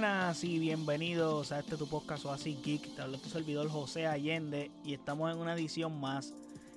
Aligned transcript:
Buenas 0.00 0.44
y 0.44 0.58
bienvenidos 0.58 1.52
a 1.52 1.58
este 1.58 1.76
tu 1.76 1.86
podcast 1.86 2.24
o 2.24 2.32
así 2.32 2.58
geek. 2.64 2.96
Te 2.96 3.02
habla 3.02 3.18
tu 3.18 3.28
servidor 3.28 3.68
José 3.68 4.06
Allende 4.06 4.70
y 4.82 4.94
estamos 4.94 5.30
en 5.30 5.36
una 5.36 5.52
edición 5.52 6.00
más 6.00 6.32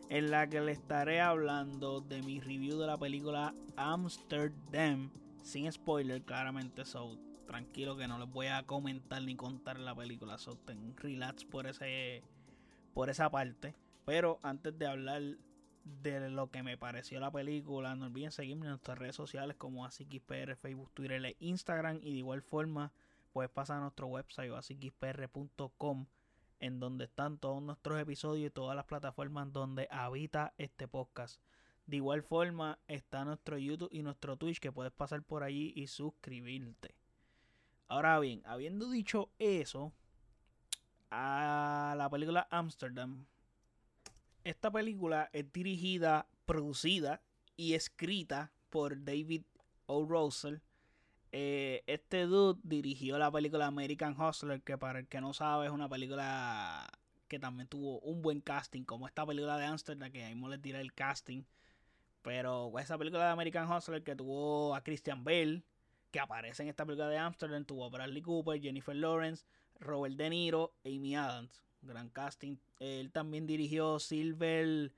en 0.09 0.29
la 0.29 0.49
que 0.49 0.59
le 0.59 0.73
estaré 0.73 1.21
hablando 1.21 2.01
de 2.01 2.21
mi 2.21 2.41
review 2.41 2.77
de 2.77 2.85
la 2.85 2.97
película 2.97 3.55
Amsterdam 3.77 5.09
sin 5.41 5.71
spoiler 5.71 6.21
claramente. 6.23 6.83
So 6.83 7.17
tranquilo 7.47 7.95
que 7.95 8.09
no 8.09 8.19
les 8.19 8.29
voy 8.29 8.47
a 8.47 8.63
comentar 8.63 9.21
ni 9.21 9.37
contar 9.37 9.79
la 9.79 9.95
película. 9.95 10.37
So 10.37 10.57
ten 10.57 10.93
relax 10.97 11.45
por 11.45 11.65
ese 11.65 12.23
por 12.93 13.09
esa 13.09 13.31
parte. 13.31 13.73
Pero 14.03 14.37
antes 14.43 14.77
de 14.77 14.85
hablar 14.85 15.21
de 15.85 16.29
lo 16.29 16.49
que 16.49 16.63
me 16.63 16.77
pareció 16.77 17.19
la 17.19 17.31
película. 17.31 17.95
No 17.95 18.05
olviden 18.05 18.31
seguirme 18.31 18.65
en 18.65 18.71
nuestras 18.71 18.97
redes 18.97 19.15
sociales 19.15 19.55
como 19.57 19.85
AsiKisPR, 19.85 20.55
Facebook, 20.55 20.91
Twitter 20.93 21.23
e 21.25 21.35
Instagram. 21.39 21.99
Y 22.01 22.11
de 22.11 22.17
igual 22.17 22.41
forma, 22.41 22.91
puedes 23.33 23.51
pasar 23.51 23.77
a 23.77 23.81
nuestro 23.81 24.07
website 24.07 24.53
asikispr.com 24.53 26.05
en 26.59 26.79
donde 26.79 27.05
están 27.05 27.37
todos 27.37 27.61
nuestros 27.61 27.99
episodios 27.99 28.47
y 28.47 28.53
todas 28.53 28.75
las 28.75 28.85
plataformas 28.85 29.51
donde 29.51 29.87
habita 29.91 30.53
este 30.57 30.87
podcast. 30.87 31.41
De 31.87 31.97
igual 31.97 32.23
forma, 32.23 32.79
está 32.87 33.25
nuestro 33.25 33.57
YouTube 33.57 33.89
y 33.91 34.03
nuestro 34.03 34.37
Twitch 34.37 34.59
que 34.59 34.71
puedes 34.71 34.93
pasar 34.93 35.23
por 35.23 35.43
allí 35.43 35.73
y 35.75 35.87
suscribirte. 35.87 36.95
Ahora 37.89 38.17
bien, 38.19 38.41
habiendo 38.45 38.89
dicho 38.89 39.29
eso, 39.39 39.91
a 41.11 41.95
la 41.97 42.09
película 42.09 42.47
Amsterdam 42.49 43.25
esta 44.43 44.69
película 44.69 45.29
es 45.31 45.51
dirigida, 45.53 46.27
producida 46.45 47.21
y 47.55 47.75
escrita 47.75 48.51
por 48.69 49.05
David 49.05 49.43
O. 49.85 50.05
Russell. 50.05 50.57
Eh, 51.33 51.83
este 51.87 52.25
dude 52.27 52.61
dirigió 52.63 53.17
la 53.17 53.31
película 53.31 53.67
American 53.67 54.15
Hustler, 54.19 54.61
que 54.61 54.77
para 54.77 54.99
el 54.99 55.07
que 55.07 55.19
no 55.19 55.33
sabe 55.33 55.65
es 55.65 55.71
una 55.71 55.89
película 55.89 56.87
que 57.27 57.39
también 57.39 57.67
tuvo 57.67 57.99
un 58.01 58.21
buen 58.21 58.39
casting, 58.39 58.83
como 58.83 59.07
esta 59.07 59.25
película 59.25 59.57
de 59.57 59.65
Amsterdam, 59.65 60.11
que 60.11 60.23
ahí 60.23 60.35
les 60.35 60.61
diré 60.61 60.79
el 60.79 60.93
casting. 60.93 61.43
Pero 62.21 62.71
esa 62.79 62.97
película 62.97 63.25
de 63.25 63.31
American 63.31 63.69
Hustler 63.69 64.03
que 64.03 64.15
tuvo 64.15 64.75
a 64.75 64.83
Christian 64.83 65.23
Bale, 65.25 65.63
que 66.11 66.19
aparece 66.19 66.63
en 66.63 66.69
esta 66.69 66.85
película 66.85 67.09
de 67.09 67.17
Amsterdam, 67.17 67.65
tuvo 67.65 67.85
a 67.85 67.89
Bradley 67.89 68.21
Cooper, 68.21 68.61
Jennifer 68.61 68.95
Lawrence, 68.95 69.43
Robert 69.79 70.15
De 70.15 70.29
Niro, 70.29 70.73
Amy 70.85 71.15
Adams 71.15 71.63
gran 71.83 72.09
casting. 72.09 72.57
Él 72.79 73.11
también 73.11 73.47
dirigió 73.47 73.99
Silver 73.99 74.91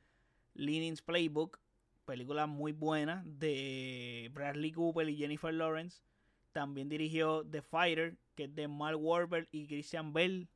Linings 0.54 1.02
Playbook, 1.02 1.60
película 2.06 2.48
muy 2.48 2.72
buena 2.72 3.24
de 3.26 4.30
Bradley 4.34 4.72
Cooper 4.72 5.10
y 5.10 5.18
Jennifer 5.18 5.54
Lawrence. 5.54 6.02
También 6.56 6.88
dirigió 6.88 7.46
The 7.46 7.62
Fighter, 7.62 8.16
que 8.34 8.46
es 8.46 8.56
de 8.56 8.70
Mark 8.70 8.98
Wahlberg 8.98 9.50
y 9.52 9.68
Christian 9.68 10.14
Bell. 10.14 10.48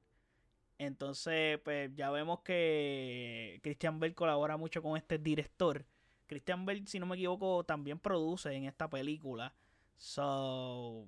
Entonces, 0.77 1.59
pues 1.59 1.93
ya 1.93 2.09
vemos 2.09 2.39
que 2.39 3.59
Christian 3.61 3.99
Bell 3.99 4.15
colabora 4.15 4.55
mucho 4.55 4.81
con 4.81 4.95
este 4.95 5.17
director. 5.17 5.85
Christian 6.25 6.65
Bell, 6.65 6.87
si 6.87 7.01
no 7.01 7.05
me 7.05 7.17
equivoco, 7.17 7.65
también 7.65 7.99
produce 7.99 8.53
en 8.53 8.63
esta 8.63 8.89
película. 8.89 9.53
So, 9.97 11.05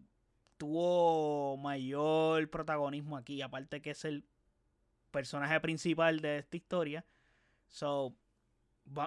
tuvo 0.57 1.55
mayor 1.55 2.49
protagonismo 2.49 3.15
aquí, 3.15 3.41
aparte 3.41 3.81
que 3.81 3.91
es 3.91 4.03
el 4.03 4.25
personaje 5.09 5.57
principal 5.61 6.19
de 6.19 6.39
esta 6.39 6.57
historia. 6.57 7.05
So, 7.69 8.13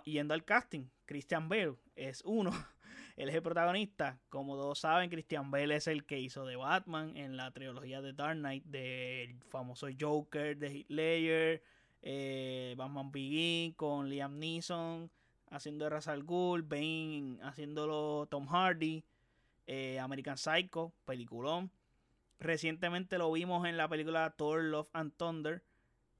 yendo 0.06 0.32
al 0.32 0.46
casting, 0.46 0.86
Christian 1.04 1.50
Bale 1.50 1.74
es 1.94 2.22
uno. 2.24 2.52
Él 3.16 3.28
es 3.28 3.34
el 3.34 3.42
protagonista. 3.42 4.18
Como 4.28 4.56
todos 4.56 4.80
saben, 4.80 5.10
Christian 5.10 5.50
Bale 5.50 5.76
es 5.76 5.86
el 5.86 6.04
que 6.04 6.18
hizo 6.20 6.44
de 6.44 6.56
Batman 6.56 7.16
en 7.16 7.36
la 7.36 7.50
trilogía 7.52 8.02
de 8.02 8.12
Dark 8.12 8.36
Knight, 8.36 8.64
del 8.64 9.40
famoso 9.50 9.86
Joker 9.98 10.56
de 10.56 10.74
Hitler, 10.74 11.62
eh, 12.02 12.74
Batman 12.76 13.12
Begin 13.12 13.72
con 13.74 14.08
Liam 14.08 14.38
Neeson 14.38 15.10
haciendo 15.54 15.88
de 15.88 16.00
al 16.04 16.24
Ghul, 16.24 16.62
Bane 16.62 17.38
haciéndolo 17.42 18.26
Tom 18.28 18.46
Hardy, 18.46 19.04
eh, 19.66 19.98
American 20.00 20.36
Psycho, 20.36 20.92
peliculón. 21.04 21.70
Recientemente 22.40 23.18
lo 23.18 23.30
vimos 23.30 23.66
en 23.66 23.76
la 23.76 23.88
película 23.88 24.34
Thor 24.36 24.64
Love 24.64 24.90
and 24.92 25.12
Thunder 25.16 25.62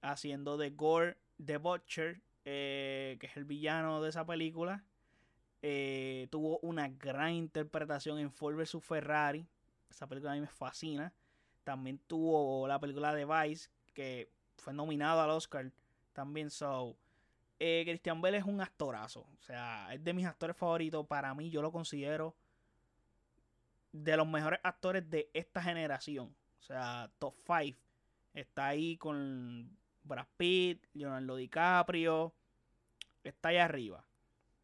haciendo 0.02 0.56
de 0.56 0.70
Gore 0.70 1.16
the 1.44 1.56
Butcher, 1.56 2.20
eh, 2.44 3.16
que 3.18 3.26
es 3.26 3.36
el 3.36 3.44
villano 3.44 4.00
de 4.02 4.10
esa 4.10 4.24
película. 4.24 4.84
Eh, 5.66 6.28
tuvo 6.28 6.58
una 6.58 6.88
gran 6.88 7.32
interpretación 7.32 8.18
en 8.18 8.30
Ford 8.30 8.54
vs 8.54 8.76
Ferrari. 8.82 9.46
Esa 9.88 10.06
película 10.06 10.32
a 10.32 10.34
mí 10.34 10.42
me 10.42 10.46
fascina. 10.46 11.10
También 11.64 11.98
tuvo 12.06 12.68
la 12.68 12.78
película 12.78 13.14
de 13.14 13.24
Vice, 13.24 13.70
que 13.94 14.30
fue 14.58 14.74
nominado 14.74 15.22
al 15.22 15.30
Oscar. 15.30 15.72
También 16.12 16.50
so. 16.50 16.98
Eh, 17.58 17.82
Christian 17.86 18.20
Bell 18.20 18.34
es 18.34 18.44
un 18.44 18.60
actorazo. 18.60 19.20
O 19.20 19.40
sea, 19.40 19.88
es 19.94 20.04
de 20.04 20.12
mis 20.12 20.26
actores 20.26 20.54
favoritos. 20.54 21.06
Para 21.06 21.34
mí, 21.34 21.48
yo 21.48 21.62
lo 21.62 21.72
considero 21.72 22.36
de 23.90 24.18
los 24.18 24.28
mejores 24.28 24.60
actores 24.64 25.08
de 25.08 25.30
esta 25.32 25.62
generación. 25.62 26.36
O 26.58 26.62
sea, 26.62 27.10
top 27.18 27.36
5. 27.38 27.78
Está 28.34 28.66
ahí 28.66 28.98
con 28.98 29.74
Brad 30.02 30.26
Pitt, 30.36 30.84
Leonardo 30.92 31.36
DiCaprio, 31.36 32.34
está 33.22 33.48
ahí 33.48 33.56
arriba. 33.56 34.04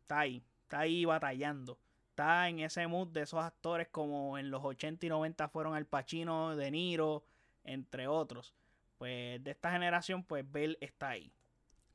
Está 0.02 0.18
ahí, 0.18 0.42
está 0.70 0.80
ahí 0.80 1.04
batallando. 1.04 1.80
Está 2.10 2.48
en 2.48 2.60
ese 2.60 2.86
mood 2.86 3.08
de 3.08 3.22
esos 3.22 3.42
actores 3.42 3.88
como 3.88 4.38
en 4.38 4.52
los 4.52 4.64
80 4.64 5.04
y 5.04 5.08
90 5.08 5.48
fueron 5.48 5.74
Al 5.74 5.86
Pacino, 5.86 6.54
De 6.54 6.70
Niro, 6.70 7.24
entre 7.64 8.06
otros. 8.06 8.54
Pues 8.96 9.42
de 9.42 9.50
esta 9.50 9.72
generación, 9.72 10.22
pues 10.22 10.44
Bell 10.48 10.78
está 10.80 11.10
ahí. 11.10 11.32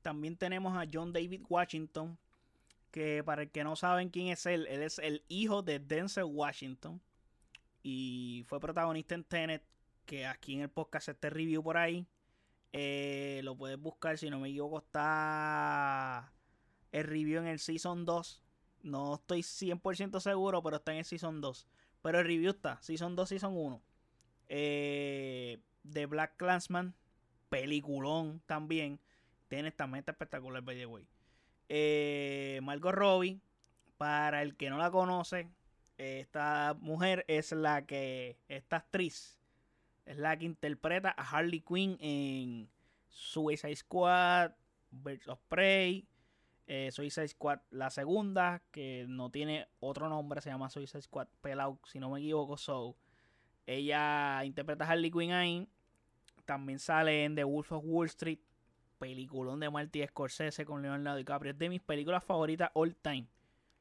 También 0.01 0.35
tenemos 0.35 0.77
a 0.77 0.85
John 0.91 1.13
David 1.13 1.43
Washington, 1.47 2.17
que 2.91 3.23
para 3.23 3.43
el 3.43 3.51
que 3.51 3.63
no 3.63 3.77
saben 3.77 4.09
quién 4.09 4.27
es 4.27 4.45
él, 4.45 4.67
él 4.67 4.83
es 4.83 4.99
el 4.99 5.23
hijo 5.29 5.61
de 5.61 5.79
Denzel 5.79 6.25
Washington. 6.25 7.01
Y 7.81 8.43
fue 8.47 8.59
protagonista 8.59 9.15
en 9.15 9.23
Tenet, 9.23 9.63
que 10.05 10.25
aquí 10.25 10.55
en 10.55 10.61
el 10.61 10.69
podcast 10.69 11.07
este 11.07 11.29
review 11.29 11.63
por 11.63 11.77
ahí. 11.77 12.05
Eh, 12.73 13.39
lo 13.43 13.55
puedes 13.55 13.79
buscar, 13.79 14.17
si 14.17 14.29
no 14.29 14.39
me 14.39 14.49
equivoco, 14.49 14.79
está 14.79 16.33
el 16.91 17.05
review 17.05 17.39
en 17.39 17.47
el 17.47 17.59
Season 17.59 18.05
2. 18.05 18.44
No 18.85 19.15
estoy 19.15 19.41
100% 19.41 20.19
seguro, 20.19 20.61
pero 20.61 20.75
está 20.75 20.91
en 20.91 20.99
el 20.99 21.05
Season 21.05 21.41
2. 21.41 21.67
Pero 22.03 22.19
el 22.19 22.25
review 22.25 22.51
está, 22.51 22.79
Season 22.83 23.15
2, 23.15 23.29
Season 23.29 23.57
1. 23.57 23.81
Eh, 24.47 25.57
de 25.81 26.05
Black 26.05 26.37
Clansman, 26.37 26.93
peliculón 27.49 28.43
también. 28.45 28.99
Tiene 29.47 29.69
esta 29.69 29.87
meta 29.87 30.11
espectacular, 30.11 30.61
by 30.61 30.77
the 30.77 30.85
way. 30.85 31.07
Eh, 31.67 32.59
Margot 32.61 32.93
Robbie, 32.93 33.41
para 33.97 34.43
el 34.43 34.55
que 34.55 34.69
no 34.69 34.77
la 34.77 34.91
conoce, 34.91 35.49
esta 35.97 36.75
mujer 36.79 37.25
es 37.27 37.53
la 37.53 37.87
que, 37.87 38.37
esta 38.49 38.77
actriz, 38.77 39.39
es 40.05 40.17
la 40.17 40.37
que 40.37 40.45
interpreta 40.45 41.15
a 41.17 41.23
Harley 41.23 41.61
Quinn 41.61 41.97
en 41.99 42.69
Suicide 43.09 43.75
Squad, 43.77 44.51
Birds 44.91 45.27
of 45.27 45.39
Prey, 45.47 46.07
eh, 46.67 46.89
Suicide 46.91 47.27
Squad 47.27 47.59
la 47.69 47.89
segunda, 47.89 48.61
que 48.71 49.05
no 49.07 49.29
tiene 49.29 49.67
otro 49.79 50.09
nombre, 50.09 50.41
se 50.41 50.49
llama 50.49 50.69
Suicide 50.69 51.01
Squad 51.01 51.27
Pelao, 51.41 51.79
si 51.85 51.99
no 51.99 52.09
me 52.09 52.19
equivoco. 52.19 52.57
So, 52.57 52.95
ella 53.65 54.43
interpreta 54.45 54.85
a 54.85 54.89
Harley 54.89 55.11
Quinn 55.11 55.31
ahí. 55.31 55.67
También 56.45 56.79
sale 56.79 57.25
en 57.25 57.35
The 57.35 57.43
Wolf 57.43 57.71
of 57.71 57.83
Wall 57.85 58.07
Street, 58.07 58.39
peliculón 58.99 59.59
de 59.59 59.69
Marty 59.69 60.05
Scorsese 60.07 60.65
con 60.65 60.81
Leonardo 60.81 61.17
DiCaprio. 61.17 61.51
Es 61.51 61.57
de 61.57 61.69
mis 61.69 61.81
películas 61.81 62.23
favoritas 62.23 62.71
all 62.73 62.95
time. 62.95 63.27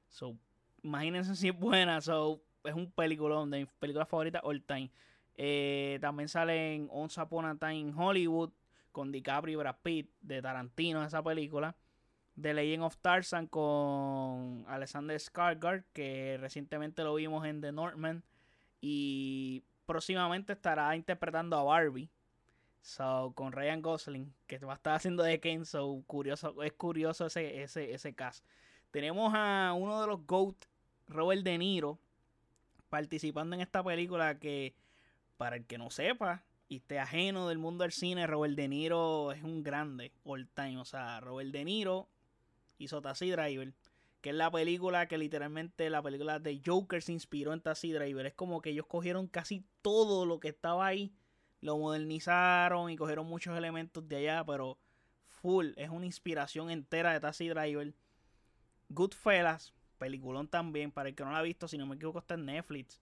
So, 0.08 0.36
imagínense 0.82 1.36
si 1.36 1.48
es 1.48 1.58
buena. 1.58 2.00
So, 2.00 2.42
es 2.64 2.74
un 2.74 2.90
peliculón 2.90 3.50
de 3.50 3.60
mis 3.60 3.68
películas 3.78 4.08
favoritas 4.08 4.42
all 4.44 4.62
time. 4.62 4.90
Eh, 5.36 5.98
también 6.00 6.28
sale 6.28 6.74
en 6.74 6.88
Once 6.90 7.20
Upon 7.20 7.44
a 7.44 7.56
Time 7.56 7.74
in 7.74 7.94
Hollywood 7.94 8.50
con 8.92 9.10
DiCaprio 9.10 9.54
y 9.54 9.56
Brad 9.56 9.76
Pitt 9.82 10.08
de 10.20 10.40
Tarantino 10.40 11.04
esa 11.04 11.22
película. 11.22 11.74
The 12.40 12.54
Legend 12.54 12.82
of 12.84 12.96
Tarzan 12.98 13.46
con 13.46 14.64
Alexander 14.68 15.16
Skarsgård 15.18 15.84
que 15.92 16.36
recientemente 16.40 17.04
lo 17.04 17.14
vimos 17.14 17.46
en 17.46 17.60
The 17.60 17.72
Northman 17.72 18.24
y 18.80 19.62
próximamente 19.86 20.52
estará 20.52 20.94
interpretando 20.96 21.56
a 21.56 21.62
Barbie. 21.62 22.10
So, 22.82 23.32
con 23.34 23.52
Ryan 23.52 23.80
Gosling, 23.80 24.34
que 24.46 24.58
va 24.58 24.74
a 24.74 24.76
estar 24.76 24.94
haciendo 24.94 25.22
de 25.22 25.40
Ken, 25.40 25.64
so 25.64 26.02
curioso, 26.06 26.62
es 26.62 26.72
curioso 26.74 27.26
ese, 27.26 27.62
ese, 27.62 27.94
ese 27.94 28.14
cast. 28.14 28.44
Tenemos 28.90 29.32
a 29.34 29.72
uno 29.74 30.02
de 30.02 30.06
los 30.06 30.26
GOAT, 30.26 30.56
Robert 31.08 31.42
De 31.42 31.56
Niro, 31.56 31.98
participando 32.90 33.56
en 33.56 33.62
esta 33.62 33.82
película 33.82 34.38
que 34.38 34.74
para 35.38 35.56
el 35.56 35.64
que 35.64 35.78
no 35.78 35.90
sepa 35.90 36.44
y 36.68 36.76
esté 36.76 36.98
ajeno 36.98 37.48
del 37.48 37.58
mundo 37.58 37.84
del 37.84 37.92
cine, 37.92 38.26
Robert 38.26 38.54
De 38.54 38.68
Niro 38.68 39.32
es 39.32 39.42
un 39.42 39.62
grande 39.62 40.12
all 40.24 40.46
time. 40.48 40.78
O 40.78 40.84
sea, 40.84 41.20
Robert 41.20 41.50
De 41.50 41.64
Niro 41.64 42.08
hizo 42.84 43.02
Taxi 43.02 43.30
Driver, 43.30 43.72
que 44.20 44.30
es 44.30 44.36
la 44.36 44.50
película 44.50 45.06
que 45.06 45.18
literalmente 45.18 45.90
la 45.90 46.02
película 46.02 46.38
de 46.38 46.60
Joker 46.64 47.02
se 47.02 47.12
inspiró 47.12 47.52
en 47.52 47.60
Taxi 47.60 47.92
Driver. 47.92 48.24
Es 48.26 48.34
como 48.34 48.62
que 48.62 48.70
ellos 48.70 48.86
cogieron 48.86 49.26
casi 49.26 49.66
todo 49.82 50.24
lo 50.24 50.40
que 50.40 50.48
estaba 50.48 50.86
ahí, 50.86 51.14
lo 51.60 51.78
modernizaron 51.78 52.90
y 52.90 52.96
cogieron 52.96 53.26
muchos 53.26 53.56
elementos 53.56 54.08
de 54.08 54.16
allá, 54.16 54.44
pero 54.44 54.78
full, 55.28 55.72
es 55.76 55.90
una 55.90 56.06
inspiración 56.06 56.70
entera 56.70 57.12
de 57.12 57.20
Taxi 57.20 57.48
Driver. 57.48 57.94
Goodfellas, 58.88 59.74
peliculón 59.98 60.48
también, 60.48 60.92
para 60.92 61.08
el 61.08 61.14
que 61.14 61.24
no 61.24 61.32
la 61.32 61.38
ha 61.38 61.42
visto, 61.42 61.68
si 61.68 61.76
no 61.76 61.86
me 61.86 61.96
equivoco 61.96 62.18
está 62.18 62.34
en 62.34 62.46
Netflix 62.46 63.00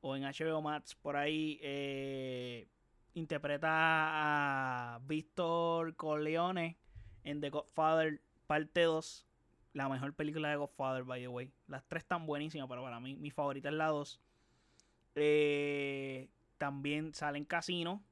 o 0.00 0.16
en 0.16 0.22
HBO 0.22 0.62
Max, 0.62 0.94
por 0.94 1.16
ahí 1.16 1.58
eh, 1.62 2.68
interpreta 3.14 3.68
a 4.94 4.98
Víctor 5.00 5.94
Corleone 5.96 6.78
en 7.24 7.40
The 7.40 7.50
Godfather 7.50 8.20
parte 8.50 8.82
2 8.82 9.28
la 9.74 9.88
mejor 9.88 10.12
película 10.12 10.50
de 10.50 10.56
Godfather, 10.56 11.04
by 11.04 11.20
the 11.20 11.28
way. 11.28 11.52
Las 11.68 11.86
tres 11.86 12.02
están 12.02 12.26
buenísimas, 12.26 12.68
pero 12.68 12.82
para 12.82 12.98
mí, 12.98 13.14
mi 13.14 13.30
favorita 13.30 13.68
es 13.68 13.76
la 13.76 13.86
2. 13.86 14.20
Eh, 15.14 16.28
también 16.58 17.14
salen 17.14 17.44
Casino, 17.44 18.02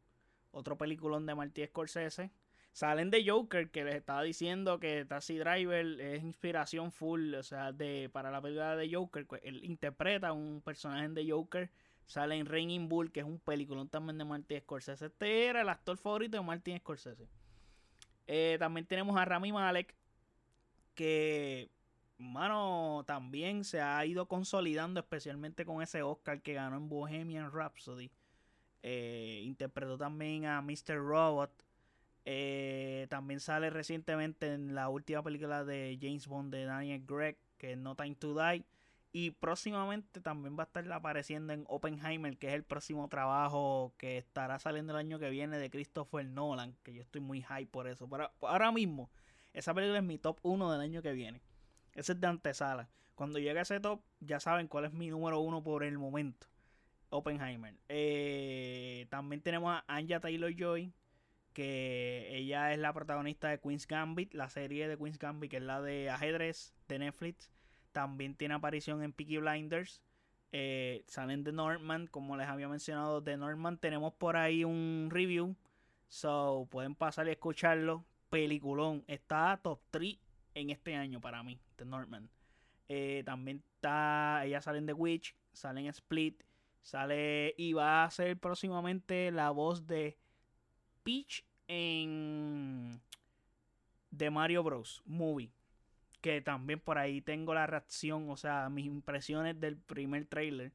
otro 0.52 0.78
peliculón 0.78 1.26
de 1.26 1.34
Marty 1.34 1.66
Scorsese. 1.66 2.30
Salen 2.70 3.10
de 3.10 3.28
Joker, 3.28 3.72
que 3.72 3.82
les 3.82 3.96
estaba 3.96 4.22
diciendo 4.22 4.78
que 4.78 5.04
Taxi 5.04 5.38
Driver 5.38 6.00
es 6.00 6.22
inspiración 6.22 6.92
full, 6.92 7.34
o 7.34 7.42
sea, 7.42 7.72
de, 7.72 8.08
para 8.12 8.30
la 8.30 8.40
película 8.40 8.76
de 8.76 8.94
Joker. 8.94 9.26
Pues, 9.26 9.42
él 9.42 9.64
interpreta 9.64 10.32
un 10.32 10.62
personaje 10.64 11.08
de 11.08 11.28
Joker. 11.28 11.68
Sale 12.06 12.36
en 12.36 12.46
Raining 12.46 12.88
Bull, 12.88 13.10
que 13.10 13.20
es 13.20 13.26
un 13.26 13.40
peliculón 13.40 13.88
también 13.88 14.18
de 14.18 14.24
Martin 14.24 14.60
Scorsese. 14.60 15.06
Este 15.06 15.46
era 15.46 15.62
el 15.62 15.68
actor 15.68 15.96
favorito 15.96 16.36
de 16.36 16.44
Martin 16.44 16.78
Scorsese. 16.78 17.26
Eh, 18.28 18.56
también 18.60 18.86
tenemos 18.86 19.16
a 19.16 19.24
Rami 19.24 19.52
Malek, 19.52 19.97
que, 20.98 21.70
mano, 22.18 23.04
también 23.06 23.62
se 23.62 23.80
ha 23.80 24.04
ido 24.04 24.26
consolidando, 24.26 24.98
especialmente 24.98 25.64
con 25.64 25.80
ese 25.80 26.02
Oscar 26.02 26.42
que 26.42 26.54
ganó 26.54 26.76
en 26.76 26.88
Bohemian 26.88 27.52
Rhapsody. 27.52 28.10
Eh, 28.82 29.42
interpretó 29.44 29.96
también 29.96 30.46
a 30.46 30.60
Mr. 30.60 30.96
Robot. 30.96 31.52
Eh, 32.24 33.06
también 33.10 33.38
sale 33.38 33.70
recientemente 33.70 34.52
en 34.52 34.74
la 34.74 34.88
última 34.88 35.22
película 35.22 35.64
de 35.64 35.96
James 36.02 36.26
Bond 36.26 36.52
de 36.52 36.64
Daniel 36.64 37.04
Gregg, 37.06 37.38
que 37.58 37.72
es 37.74 37.78
No 37.78 37.94
Time 37.94 38.16
to 38.16 38.34
Die. 38.34 38.64
Y 39.12 39.30
próximamente 39.30 40.20
también 40.20 40.58
va 40.58 40.64
a 40.64 40.66
estar 40.66 40.92
apareciendo 40.92 41.52
en 41.52 41.64
Oppenheimer, 41.68 42.36
que 42.38 42.48
es 42.48 42.54
el 42.54 42.64
próximo 42.64 43.08
trabajo 43.08 43.94
que 43.98 44.18
estará 44.18 44.58
saliendo 44.58 44.94
el 44.94 44.98
año 44.98 45.20
que 45.20 45.30
viene 45.30 45.58
de 45.58 45.70
Christopher 45.70 46.26
Nolan, 46.26 46.74
que 46.82 46.92
yo 46.92 47.02
estoy 47.02 47.20
muy 47.20 47.40
high 47.42 47.66
por 47.66 47.86
eso. 47.86 48.08
Pero 48.08 48.32
ahora 48.40 48.72
mismo, 48.72 49.08
esa 49.52 49.74
película 49.74 49.98
es 49.98 50.04
mi 50.04 50.18
top 50.18 50.38
1 50.42 50.72
del 50.72 50.80
año 50.80 51.02
que 51.02 51.12
viene. 51.12 51.42
Ese 51.94 52.12
es 52.12 52.20
de 52.20 52.26
antesala. 52.26 52.88
Cuando 53.14 53.38
llegue 53.38 53.58
a 53.58 53.62
ese 53.62 53.80
top, 53.80 54.00
ya 54.20 54.38
saben 54.38 54.68
cuál 54.68 54.84
es 54.84 54.92
mi 54.92 55.08
número 55.08 55.40
1 55.40 55.62
por 55.62 55.82
el 55.82 55.98
momento. 55.98 56.46
Oppenheimer. 57.10 57.74
Eh, 57.88 59.06
también 59.10 59.40
tenemos 59.40 59.72
a 59.72 59.84
Anja 59.88 60.20
Taylor 60.20 60.54
Joy, 60.54 60.92
que 61.52 62.28
ella 62.30 62.72
es 62.72 62.78
la 62.78 62.92
protagonista 62.92 63.48
de 63.48 63.58
Queen's 63.58 63.86
Gambit, 63.86 64.34
la 64.34 64.48
serie 64.48 64.86
de 64.86 64.96
Queen's 64.96 65.18
Gambit, 65.18 65.50
que 65.50 65.56
es 65.56 65.62
la 65.62 65.80
de 65.80 66.10
ajedrez 66.10 66.74
de 66.86 67.00
Netflix. 67.00 67.50
También 67.92 68.36
tiene 68.36 68.54
aparición 68.54 69.02
en 69.02 69.12
Peaky 69.12 69.38
Blinders. 69.38 70.02
Eh, 70.52 71.04
salen 71.08 71.44
de 71.44 71.52
Norman, 71.52 72.06
como 72.06 72.36
les 72.36 72.46
había 72.46 72.68
mencionado, 72.68 73.20
de 73.20 73.36
Norman 73.36 73.78
tenemos 73.78 74.12
por 74.14 74.36
ahí 74.36 74.64
un 74.64 75.08
review. 75.10 75.56
So 76.08 76.68
pueden 76.70 76.94
pasar 76.94 77.26
y 77.28 77.32
escucharlo 77.32 78.04
peliculón. 78.30 79.04
Está 79.06 79.58
top 79.62 79.80
3 79.90 80.16
en 80.54 80.70
este 80.70 80.94
año 80.94 81.20
para 81.20 81.42
mí, 81.42 81.58
The 81.76 81.84
Northman. 81.84 82.28
Eh, 82.88 83.22
también 83.24 83.62
está, 83.74 84.44
ella 84.44 84.60
sale 84.60 84.78
en 84.78 84.86
The 84.86 84.92
Witch, 84.94 85.34
sale 85.52 85.80
en 85.80 85.86
Split, 85.88 86.42
sale 86.82 87.54
y 87.58 87.74
va 87.74 88.04
a 88.04 88.10
ser 88.10 88.38
próximamente 88.38 89.30
la 89.30 89.50
voz 89.50 89.86
de 89.86 90.16
Peach 91.02 91.44
en 91.68 93.00
The 94.16 94.30
Mario 94.30 94.62
Bros. 94.62 95.02
Movie. 95.04 95.52
Que 96.20 96.40
también 96.40 96.80
por 96.80 96.98
ahí 96.98 97.20
tengo 97.20 97.54
la 97.54 97.66
reacción, 97.66 98.28
o 98.30 98.36
sea, 98.36 98.68
mis 98.70 98.86
impresiones 98.86 99.60
del 99.60 99.76
primer 99.76 100.26
trailer 100.26 100.72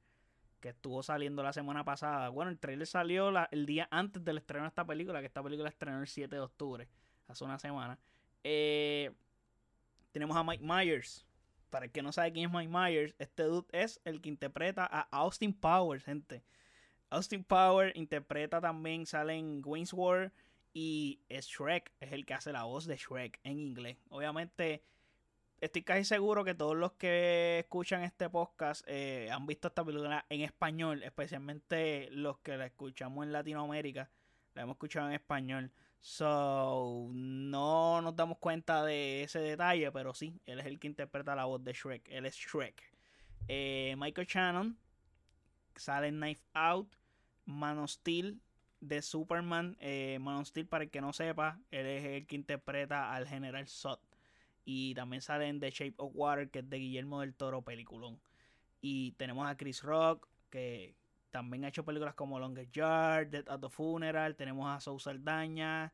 que 0.61 0.69
estuvo 0.69 1.03
saliendo 1.03 1.43
la 1.43 1.51
semana 1.51 1.83
pasada. 1.83 2.29
Bueno, 2.29 2.49
el 2.49 2.57
trailer 2.57 2.87
salió 2.87 3.33
el 3.51 3.65
día 3.65 3.89
antes 3.91 4.23
del 4.23 4.37
estreno 4.37 4.63
de 4.63 4.69
esta 4.69 4.85
película, 4.85 5.19
que 5.19 5.25
esta 5.25 5.43
película 5.43 5.67
estrenó 5.67 5.99
el 5.99 6.07
7 6.07 6.33
de 6.33 6.41
octubre 6.41 6.87
hace 7.27 7.43
una 7.43 7.59
semana. 7.59 7.97
Eh, 8.43 9.11
tenemos 10.11 10.35
a 10.37 10.43
Mike 10.43 10.63
Myers. 10.63 11.25
Para 11.69 11.85
el 11.85 11.91
que 11.91 12.03
no 12.03 12.11
sabe 12.11 12.31
quién 12.31 12.45
es 12.45 12.53
Mike 12.53 12.71
Myers, 12.71 13.15
este 13.17 13.43
dude 13.43 13.67
es 13.71 13.99
el 14.05 14.21
que 14.21 14.29
interpreta 14.29 14.85
a 14.85 15.07
Austin 15.11 15.53
Powers, 15.53 16.03
gente. 16.03 16.43
Austin 17.09 17.43
Powers 17.43 17.95
interpreta 17.95 18.61
también, 18.61 19.07
sale 19.07 19.33
en 19.33 19.61
Wayne's 19.65 19.93
y 20.73 21.19
Shrek 21.29 21.91
es 21.99 22.11
el 22.11 22.25
que 22.25 22.33
hace 22.33 22.51
la 22.51 22.63
voz 22.63 22.85
de 22.85 22.97
Shrek 22.97 23.39
en 23.43 23.59
inglés. 23.59 23.97
Obviamente, 24.09 24.83
estoy 25.61 25.83
casi 25.83 26.03
seguro 26.03 26.43
que 26.43 26.55
todos 26.55 26.75
los 26.75 26.93
que 26.93 27.59
escuchan 27.59 28.03
este 28.03 28.29
podcast 28.29 28.83
eh, 28.87 29.29
han 29.31 29.45
visto 29.45 29.67
esta 29.67 29.85
película 29.85 30.25
en 30.29 30.41
español, 30.41 31.03
especialmente 31.03 32.09
los 32.11 32.39
que 32.39 32.57
la 32.57 32.65
escuchamos 32.65 33.25
en 33.25 33.31
Latinoamérica, 33.31 34.09
la 34.55 34.63
hemos 34.63 34.75
escuchado 34.75 35.07
en 35.07 35.13
español. 35.13 35.71
So, 36.05 37.07
no 37.13 38.01
nos 38.01 38.13
damos 38.13 38.37
cuenta 38.37 38.83
de 38.83 39.23
ese 39.23 39.39
detalle, 39.39 39.89
pero 39.93 40.13
sí, 40.13 40.37
él 40.45 40.59
es 40.59 40.65
el 40.65 40.77
que 40.77 40.87
interpreta 40.87 41.33
la 41.33 41.45
voz 41.45 41.63
de 41.63 41.71
Shrek. 41.71 42.09
Él 42.09 42.25
es 42.25 42.35
Shrek. 42.35 42.83
Eh, 43.47 43.95
Michael 43.97 44.27
Shannon 44.27 44.77
sale 45.77 46.09
en 46.09 46.17
Knife 46.17 46.43
Out, 46.55 46.93
Man 47.45 47.79
of 47.79 47.89
Steel 47.89 48.41
de 48.81 49.01
Superman. 49.01 49.77
Eh, 49.79 50.17
Man 50.19 50.41
of 50.41 50.47
Steel, 50.47 50.67
para 50.67 50.83
el 50.83 50.89
que 50.89 50.99
no 50.99 51.13
sepa, 51.13 51.57
él 51.71 51.85
es 51.85 52.03
el 52.03 52.27
que 52.27 52.35
interpreta 52.35 53.13
al 53.13 53.25
General 53.25 53.65
Zod. 53.69 53.99
Y 54.65 54.95
también 54.95 55.21
sale 55.21 55.47
en 55.47 55.61
The 55.61 55.71
Shape 55.71 55.95
of 55.99 56.11
Water, 56.15 56.49
que 56.49 56.59
es 56.59 56.69
de 56.69 56.79
Guillermo 56.79 57.21
del 57.21 57.33
Toro, 57.33 57.61
peliculón. 57.61 58.19
Y 58.81 59.13
tenemos 59.13 59.47
a 59.47 59.55
Chris 59.55 59.81
Rock, 59.81 60.27
que 60.49 60.95
también 61.33 61.65
ha 61.65 61.69
hecho 61.69 61.83
películas 61.83 62.13
como 62.13 62.37
Longest 62.37 62.71
Yard, 62.73 63.29
Death 63.29 63.49
at 63.49 63.59
the 63.59 63.67
Funeral. 63.67 64.35
Tenemos 64.35 64.69
a 64.69 64.79
Sou 64.79 64.99
Saldaña, 64.99 65.91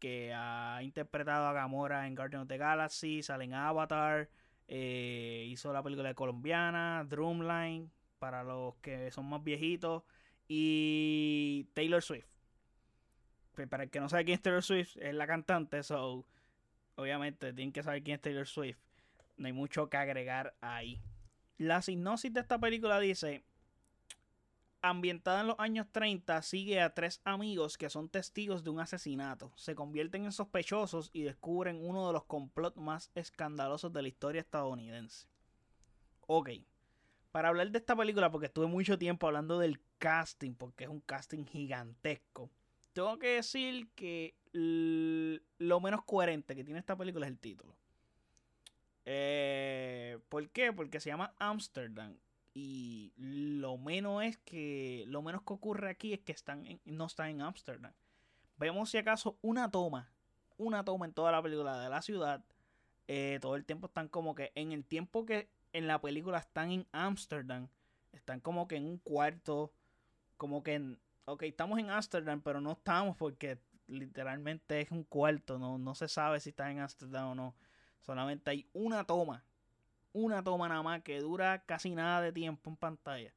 que 0.00 0.34
ha 0.34 0.82
interpretado 0.82 1.46
a 1.46 1.52
Gamora 1.52 2.08
en 2.08 2.16
Guardian 2.16 2.42
of 2.42 2.48
the 2.48 2.58
Galaxy. 2.58 3.22
Sale 3.22 3.44
en 3.44 3.54
Avatar. 3.54 4.28
Eh, 4.66 5.46
hizo 5.48 5.72
la 5.72 5.80
película 5.80 6.08
de 6.08 6.16
colombiana, 6.16 7.06
Drumline, 7.08 7.88
para 8.18 8.42
los 8.42 8.74
que 8.82 9.12
son 9.12 9.26
más 9.28 9.44
viejitos. 9.44 10.02
Y 10.48 11.68
Taylor 11.74 12.02
Swift. 12.02 12.26
Pues, 13.54 13.68
para 13.68 13.84
el 13.84 13.90
que 13.90 14.00
no 14.00 14.08
sabe 14.08 14.24
quién 14.24 14.34
es 14.34 14.42
Taylor 14.42 14.64
Swift, 14.64 14.96
es 14.96 15.14
la 15.14 15.28
cantante. 15.28 15.84
So, 15.84 16.26
obviamente, 16.96 17.52
tienen 17.52 17.72
que 17.72 17.84
saber 17.84 18.02
quién 18.02 18.16
es 18.16 18.22
Taylor 18.22 18.48
Swift. 18.48 18.80
No 19.36 19.46
hay 19.46 19.52
mucho 19.52 19.88
que 19.88 19.98
agregar 19.98 20.56
ahí. 20.60 21.00
La 21.58 21.80
sinopsis 21.80 22.32
de 22.32 22.40
esta 22.40 22.58
película 22.58 22.98
dice: 22.98 23.44
ambientada 24.82 25.40
en 25.40 25.48
los 25.48 25.58
años 25.58 25.86
30, 25.90 26.40
sigue 26.42 26.80
a 26.80 26.94
tres 26.94 27.20
amigos 27.24 27.78
que 27.78 27.90
son 27.90 28.08
testigos 28.08 28.64
de 28.64 28.70
un 28.70 28.80
asesinato. 28.80 29.52
Se 29.56 29.74
convierten 29.74 30.24
en 30.24 30.32
sospechosos 30.32 31.10
y 31.12 31.22
descubren 31.22 31.84
uno 31.84 32.06
de 32.06 32.12
los 32.12 32.24
complots 32.24 32.76
más 32.76 33.10
escandalosos 33.14 33.92
de 33.92 34.02
la 34.02 34.08
historia 34.08 34.40
estadounidense. 34.40 35.26
Ok, 36.26 36.50
para 37.32 37.48
hablar 37.48 37.70
de 37.70 37.78
esta 37.78 37.96
película, 37.96 38.30
porque 38.30 38.46
estuve 38.46 38.66
mucho 38.66 38.98
tiempo 38.98 39.26
hablando 39.26 39.58
del 39.58 39.80
casting, 39.98 40.54
porque 40.54 40.84
es 40.84 40.90
un 40.90 41.00
casting 41.00 41.44
gigantesco, 41.44 42.50
tengo 42.92 43.18
que 43.18 43.36
decir 43.36 43.88
que 43.94 44.34
lo 44.52 45.80
menos 45.80 46.04
coherente 46.04 46.56
que 46.56 46.64
tiene 46.64 46.80
esta 46.80 46.96
película 46.96 47.26
es 47.26 47.32
el 47.32 47.38
título. 47.38 47.76
Eh, 49.04 50.18
¿Por 50.28 50.50
qué? 50.50 50.72
Porque 50.72 51.00
se 51.00 51.10
llama 51.10 51.32
Amsterdam 51.38 52.18
y 52.58 53.12
lo 53.16 53.78
menos 53.78 54.24
es 54.24 54.36
que 54.38 55.04
lo 55.06 55.22
menos 55.22 55.42
que 55.42 55.52
ocurre 55.52 55.90
aquí 55.90 56.12
es 56.12 56.20
que 56.20 56.32
están 56.32 56.64
no 56.84 57.06
están 57.06 57.28
en 57.28 57.42
Ámsterdam. 57.42 57.92
Vemos 58.56 58.90
si 58.90 58.98
acaso 58.98 59.38
una 59.42 59.70
toma, 59.70 60.10
una 60.56 60.84
toma 60.84 61.06
en 61.06 61.12
toda 61.12 61.30
la 61.30 61.40
película 61.40 61.80
de 61.80 61.88
la 61.88 62.02
ciudad. 62.02 62.44
Eh, 63.06 63.38
todo 63.40 63.54
el 63.54 63.64
tiempo 63.64 63.86
están 63.86 64.08
como 64.08 64.34
que 64.34 64.50
en 64.56 64.72
el 64.72 64.84
tiempo 64.84 65.24
que 65.24 65.48
en 65.72 65.86
la 65.86 66.00
película 66.00 66.38
están 66.38 66.72
en 66.72 66.86
Ámsterdam, 66.90 67.68
están 68.12 68.40
como 68.40 68.66
que 68.66 68.76
en 68.76 68.86
un 68.86 68.98
cuarto, 68.98 69.72
como 70.36 70.64
que 70.64 70.74
en, 70.74 70.98
ok, 71.26 71.44
estamos 71.44 71.78
en 71.78 71.90
Ámsterdam, 71.90 72.42
pero 72.42 72.60
no 72.60 72.72
estamos 72.72 73.16
porque 73.16 73.60
literalmente 73.86 74.80
es 74.80 74.90
un 74.90 75.04
cuarto, 75.04 75.60
no, 75.60 75.78
no 75.78 75.94
se 75.94 76.08
sabe 76.08 76.40
si 76.40 76.50
están 76.50 76.72
en 76.72 76.80
Ámsterdam 76.80 77.28
o 77.28 77.34
no. 77.36 77.54
Solamente 78.00 78.50
hay 78.50 78.68
una 78.72 79.04
toma 79.04 79.44
una 80.18 80.42
toma 80.42 80.68
nada 80.68 80.82
más 80.82 81.02
que 81.02 81.20
dura 81.20 81.64
casi 81.64 81.94
nada 81.94 82.20
de 82.20 82.32
tiempo 82.32 82.70
en 82.70 82.76
pantalla. 82.76 83.34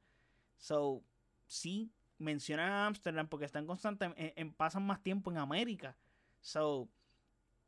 So, 0.58 1.02
sí, 1.46 1.92
mencionan 2.18 2.70
a 2.70 2.86
Amsterdam 2.86 3.28
porque 3.28 3.46
están 3.46 3.66
constantemente, 3.66 4.40
en, 4.40 4.52
pasan 4.52 4.86
más 4.86 5.02
tiempo 5.02 5.30
en 5.30 5.38
América. 5.38 5.96
So, 6.40 6.88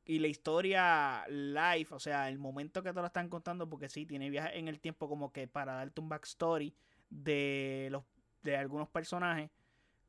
y 0.05 0.19
la 0.19 0.29
historia 0.29 1.27
live, 1.29 1.89
o 1.91 1.99
sea, 1.99 2.29
el 2.29 2.39
momento 2.39 2.83
que 2.83 2.93
te 2.93 3.01
lo 3.01 3.07
están 3.07 3.29
contando, 3.29 3.69
porque 3.69 3.89
sí, 3.89 4.07
tiene 4.07 4.31
viajes 4.31 4.53
en 4.55 4.69
el 4.69 4.81
tiempo 4.81 5.09
como 5.09 5.33
que 5.33 5.49
para 5.49 5.75
darte 5.75 6.01
un 6.01 6.09
backstory 6.09 6.75
de 7.09 7.89
los 7.91 8.05
de 8.43 8.57
algunos 8.57 8.89
personajes, 8.89 9.51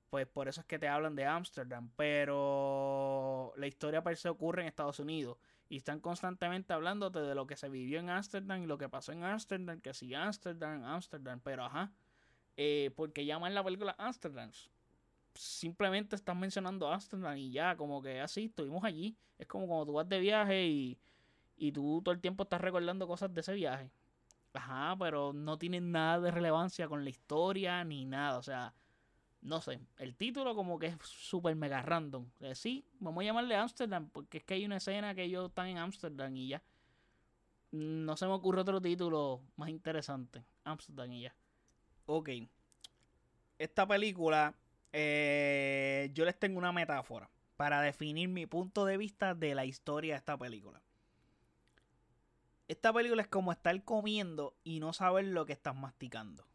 pues 0.10 0.28
por 0.28 0.48
eso 0.48 0.62
es 0.62 0.68
que 0.68 0.78
te 0.78 0.88
hablan 0.88 1.16
de 1.16 1.26
Ámsterdam, 1.26 1.90
pero 1.96 3.54
la 3.56 3.68
historia 3.68 4.04
per 4.04 4.18
se 4.18 4.30
ocurre 4.30 4.62
en 4.62 4.68
Estados 4.68 5.00
Unidos 5.00 5.38
y 5.70 5.78
están 5.78 6.00
constantemente 6.00 6.74
hablándote 6.74 7.20
de 7.20 7.36
lo 7.36 7.48
que 7.48 7.56
se 7.58 7.70
vivió 7.70 8.00
en 8.00 8.10
Ámsterdam 8.10 8.64
y 8.64 8.68
lo 8.68 8.78
que 8.78 8.90
pasó 8.90 9.12
en 9.12 9.24
Ámsterdam, 9.24 9.82
que 9.82 9.94
sí, 9.94 10.14
Ámsterdam, 10.14 10.84
Ámsterdam, 10.84 11.40
pero 11.40 11.66
ajá, 11.66 11.92
eh, 12.58 12.92
porque 12.96 13.26
llaman 13.26 13.54
la 13.56 13.64
película 13.64 13.96
Ámsterdam 13.98 14.52
simplemente 15.36 16.16
estás 16.16 16.36
mencionando 16.36 16.92
Amsterdam 16.92 17.38
y 17.38 17.52
ya, 17.52 17.76
como 17.76 18.02
que 18.02 18.22
así, 18.22 18.46
estuvimos 18.46 18.84
allí. 18.84 19.16
Es 19.38 19.48
como 19.48 19.68
cuando 19.68 19.86
tú 19.86 19.94
vas 19.94 20.08
de 20.08 20.20
viaje 20.20 20.66
y, 20.66 20.98
y 21.58 21.72
tú 21.72 22.02
todo 22.04 22.14
el 22.14 22.22
tiempo 22.22 22.44
estás 22.44 22.62
recordando 22.62 23.08
cosas 23.08 23.34
de 23.34 23.42
ese 23.42 23.54
viaje. 23.54 23.92
Ajá, 24.54 24.96
pero 24.98 25.34
no 25.34 25.58
tiene 25.58 25.82
nada 25.82 26.22
de 26.22 26.32
relevancia 26.32 26.88
con 26.88 27.04
la 27.04 27.10
historia 27.10 27.84
ni 27.84 28.06
nada. 28.06 28.38
O 28.38 28.44
sea, 28.44 28.74
no 29.46 29.62
sé. 29.62 29.80
El 29.98 30.16
título 30.16 30.56
como 30.56 30.80
que 30.80 30.88
es 30.88 30.98
súper 31.04 31.56
mega 31.56 31.82
random. 31.84 32.26
sí, 32.56 32.84
vamos 33.00 33.22
a 33.22 33.26
llamarle 33.26 33.56
Amsterdam 33.56 34.10
porque 34.12 34.40
es 34.40 34.44
que 34.44 34.56
hay 34.56 34.66
una 34.66 34.78
escena 34.78 35.14
que 35.14 35.24
ellos 35.24 35.50
están 35.50 35.68
en 35.68 35.78
Amsterdam 35.78 36.36
y 36.36 36.48
ya. 36.50 36.64
No 37.72 38.18
se 38.18 38.26
me 38.26 38.34
ocurre 38.34 38.62
otro 38.62 38.82
título 38.82 39.42
más 39.56 39.70
interesante. 39.70 40.44
Amsterdam 40.64 41.12
y 41.12 41.22
ya. 41.22 41.36
Ok. 42.08 42.30
Esta 43.60 43.88
película 43.88 44.56
eh, 44.92 46.10
yo 46.14 46.26
les 46.26 46.40
tengo 46.40 46.58
una 46.58 46.72
metáfora 46.72 47.30
para 47.56 47.82
definir 47.82 48.30
mi 48.30 48.48
punto 48.48 48.84
de 48.84 48.98
vista 48.98 49.36
de 49.36 49.54
la 49.54 49.66
historia 49.66 50.16
de 50.16 50.18
esta 50.18 50.38
película. 50.38 50.82
Esta 52.68 52.92
película 52.92 53.22
es 53.22 53.28
como 53.28 53.52
estar 53.52 53.84
comiendo 53.84 54.56
y 54.64 54.80
no 54.80 54.92
saber 54.92 55.26
lo 55.26 55.46
que 55.46 55.54
estás 55.54 55.76
masticando. 55.76 56.48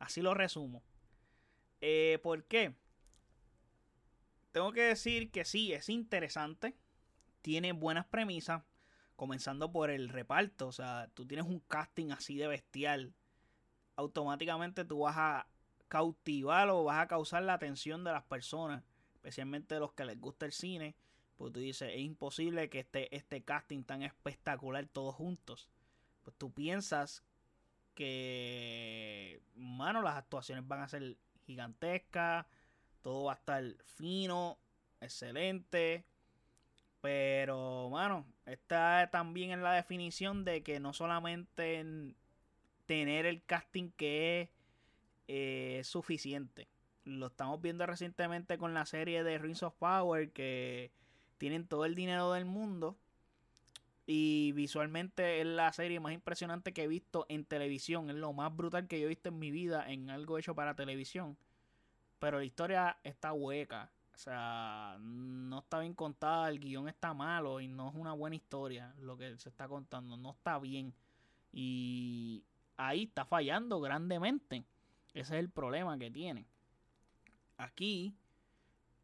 Así 0.00 0.22
lo 0.22 0.34
resumo. 0.34 0.82
Eh, 1.82 2.18
¿Por 2.22 2.44
qué? 2.44 2.74
Tengo 4.52 4.72
que 4.72 4.82
decir 4.82 5.30
que 5.30 5.44
sí, 5.44 5.72
es 5.74 5.90
interesante. 5.90 6.74
Tiene 7.42 7.72
buenas 7.72 8.06
premisas. 8.06 8.62
Comenzando 9.16 9.70
por 9.70 9.90
el 9.90 10.08
reparto. 10.08 10.68
O 10.68 10.72
sea, 10.72 11.10
tú 11.12 11.26
tienes 11.26 11.46
un 11.46 11.60
casting 11.60 12.10
así 12.10 12.36
de 12.36 12.46
bestial. 12.46 13.14
Automáticamente 13.96 14.84
tú 14.84 15.00
vas 15.00 15.16
a 15.18 15.46
cautivar 15.88 16.70
o 16.70 16.84
vas 16.84 17.02
a 17.02 17.08
causar 17.08 17.42
la 17.42 17.52
atención 17.52 18.02
de 18.02 18.12
las 18.12 18.24
personas, 18.24 18.82
especialmente 19.12 19.74
de 19.74 19.80
los 19.80 19.92
que 19.92 20.06
les 20.06 20.18
gusta 20.18 20.46
el 20.46 20.52
cine, 20.52 20.96
pues 21.36 21.52
tú 21.52 21.60
dices, 21.60 21.90
es 21.92 22.00
imposible 22.00 22.70
que 22.70 22.78
esté 22.78 23.14
este 23.14 23.42
casting 23.42 23.82
tan 23.84 24.02
espectacular 24.02 24.86
todos 24.86 25.14
juntos. 25.14 25.68
Pues 26.22 26.34
tú 26.38 26.50
piensas 26.50 27.22
que, 27.94 29.42
mano, 29.54 30.00
las 30.00 30.16
actuaciones 30.16 30.66
van 30.66 30.80
a 30.80 30.88
ser 30.88 31.18
gigantescas, 31.52 32.46
todo 33.02 33.24
va 33.24 33.32
a 33.32 33.36
estar 33.36 33.62
fino, 33.96 34.58
excelente. 35.00 36.04
Pero, 37.00 37.88
mano, 37.90 38.26
está 38.46 39.08
también 39.10 39.50
en 39.50 39.62
la 39.62 39.72
definición 39.72 40.44
de 40.44 40.62
que 40.62 40.80
no 40.80 40.92
solamente 40.92 41.84
tener 42.86 43.26
el 43.26 43.44
casting 43.44 43.90
que 43.90 44.42
es 44.42 44.48
eh, 45.28 45.78
es 45.80 45.88
suficiente. 45.88 46.68
Lo 47.04 47.28
estamos 47.28 47.60
viendo 47.60 47.86
recientemente 47.86 48.58
con 48.58 48.74
la 48.74 48.86
serie 48.86 49.24
de 49.24 49.38
Rings 49.38 49.62
of 49.62 49.74
Power 49.74 50.30
que 50.32 50.92
tienen 51.38 51.66
todo 51.66 51.84
el 51.84 51.94
dinero 51.94 52.32
del 52.32 52.44
mundo 52.44 52.96
y 54.14 54.52
visualmente 54.52 55.40
es 55.40 55.46
la 55.46 55.72
serie 55.72 55.98
más 55.98 56.12
impresionante 56.12 56.74
que 56.74 56.82
he 56.82 56.86
visto 56.86 57.24
en 57.30 57.46
televisión. 57.46 58.10
Es 58.10 58.16
lo 58.16 58.34
más 58.34 58.54
brutal 58.54 58.86
que 58.86 59.00
yo 59.00 59.06
he 59.06 59.08
visto 59.08 59.30
en 59.30 59.38
mi 59.38 59.50
vida 59.50 59.90
en 59.90 60.10
algo 60.10 60.36
hecho 60.36 60.54
para 60.54 60.76
televisión. 60.76 61.38
Pero 62.18 62.36
la 62.38 62.44
historia 62.44 62.98
está 63.04 63.32
hueca. 63.32 63.90
O 64.14 64.18
sea, 64.18 64.98
no 65.00 65.60
está 65.60 65.78
bien 65.78 65.94
contada, 65.94 66.50
el 66.50 66.60
guion 66.60 66.88
está 66.88 67.14
malo 67.14 67.58
y 67.58 67.68
no 67.68 67.88
es 67.88 67.94
una 67.94 68.12
buena 68.12 68.36
historia 68.36 68.94
lo 69.00 69.16
que 69.16 69.38
se 69.38 69.48
está 69.48 69.66
contando. 69.66 70.18
No 70.18 70.32
está 70.32 70.58
bien. 70.58 70.92
Y 71.50 72.44
ahí 72.76 73.04
está 73.04 73.24
fallando 73.24 73.80
grandemente. 73.80 74.62
Ese 75.14 75.36
es 75.36 75.40
el 75.40 75.48
problema 75.48 75.98
que 75.98 76.10
tiene. 76.10 76.44
Aquí, 77.56 78.14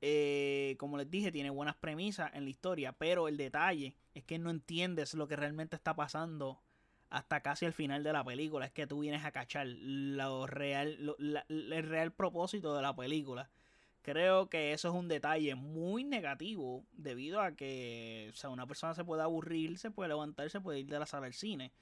eh, 0.03 0.77
como 0.79 0.99
les 0.99 1.11
dije, 1.11 1.33
tiene 1.33 1.49
buenas 1.49 1.77
premisas 1.77 2.31
en 2.35 2.45
la 2.45 2.51
historia, 2.51 2.93
pero 2.93 3.27
el 3.27 3.39
detalle 3.39 3.95
es 4.19 4.25
que 4.25 4.39
no 4.39 4.51
entiendes 4.51 5.15
lo 5.15 5.29
que 5.29 5.37
realmente 5.37 5.77
está 5.77 5.95
pasando 5.95 6.61
hasta 7.11 7.41
casi 7.41 7.65
el 7.65 7.73
final 7.73 8.03
de 8.03 8.13
la 8.13 8.25
película. 8.25 8.67
Es 8.67 8.73
que 8.73 8.87
tú 8.87 9.01
vienes 9.01 9.25
a 9.25 9.33
cachar 9.33 9.67
lo 9.67 10.47
real, 10.47 11.17
el 11.49 11.83
real 11.89 12.13
propósito 12.13 12.75
de 12.77 12.83
la 12.83 12.95
película. 12.95 13.51
Creo 14.03 14.49
que 14.49 14.73
eso 14.73 14.89
es 14.89 14.95
un 14.95 15.09
detalle 15.09 15.55
muy 15.55 16.05
negativo 16.05 16.85
debido 16.93 17.41
a 17.41 17.53
que 17.53 18.31
o 18.33 18.37
sea, 18.37 18.51
una 18.51 18.67
persona 18.67 18.95
se 18.95 19.05
puede 19.05 19.23
aburrir, 19.23 19.79
se 19.79 19.91
puede 19.91 20.09
levantar, 20.09 20.49
se 20.51 20.61
puede 20.61 20.81
ir 20.81 20.87
de 20.87 20.99
la 20.99 21.07
sala 21.07 21.25
del 21.25 21.35
cine 21.35 21.73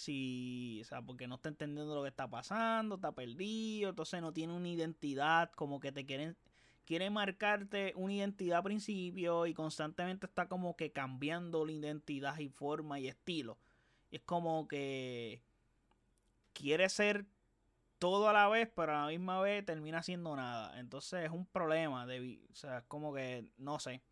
si, 0.00 0.80
o 0.80 0.84
sea, 0.84 1.02
porque 1.02 1.28
no 1.28 1.34
está 1.34 1.50
entendiendo 1.50 1.94
lo 1.94 2.02
que 2.02 2.08
está 2.08 2.28
pasando, 2.28 2.94
está 2.94 3.12
perdido, 3.12 3.90
entonces 3.90 4.20
no 4.22 4.32
tiene 4.32 4.54
una 4.54 4.68
identidad, 4.68 5.52
como 5.52 5.78
que 5.78 5.92
te 5.92 6.06
quieren, 6.06 6.36
quiere 6.90 7.08
marcarte 7.08 7.92
una 7.94 8.14
identidad 8.14 8.56
al 8.56 8.64
principio 8.64 9.46
y 9.46 9.54
constantemente 9.54 10.26
está 10.26 10.48
como 10.48 10.74
que 10.76 10.90
cambiando 10.90 11.64
la 11.64 11.70
identidad 11.70 12.36
y 12.40 12.48
forma 12.48 12.98
y 12.98 13.06
estilo. 13.06 13.58
es 14.10 14.20
como 14.22 14.66
que 14.66 15.40
quiere 16.52 16.88
ser 16.88 17.26
todo 18.00 18.28
a 18.28 18.32
la 18.32 18.48
vez, 18.48 18.68
pero 18.74 18.90
a 18.90 19.02
la 19.02 19.06
misma 19.06 19.40
vez 19.40 19.64
termina 19.64 20.02
siendo 20.02 20.34
nada. 20.34 20.80
Entonces 20.80 21.26
es 21.26 21.30
un 21.30 21.46
problema, 21.46 22.06
de, 22.06 22.40
o 22.50 22.54
sea, 22.56 22.78
es 22.78 22.84
como 22.86 23.14
que, 23.14 23.46
no 23.56 23.78
sé. 23.78 24.02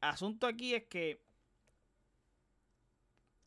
Asunto 0.00 0.44
aquí 0.48 0.74
es 0.74 0.86
que 0.86 1.22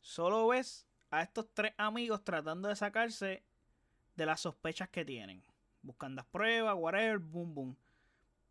solo 0.00 0.48
ves 0.48 0.86
a 1.10 1.20
estos 1.20 1.46
tres 1.52 1.74
amigos 1.76 2.24
tratando 2.24 2.68
de 2.68 2.76
sacarse 2.76 3.42
de 4.16 4.24
las 4.24 4.40
sospechas 4.40 4.88
que 4.88 5.04
tienen. 5.04 5.42
Buscando 5.82 6.24
pruebas, 6.24 6.74
whatever, 6.78 7.18
boom, 7.18 7.54
boom. 7.54 7.81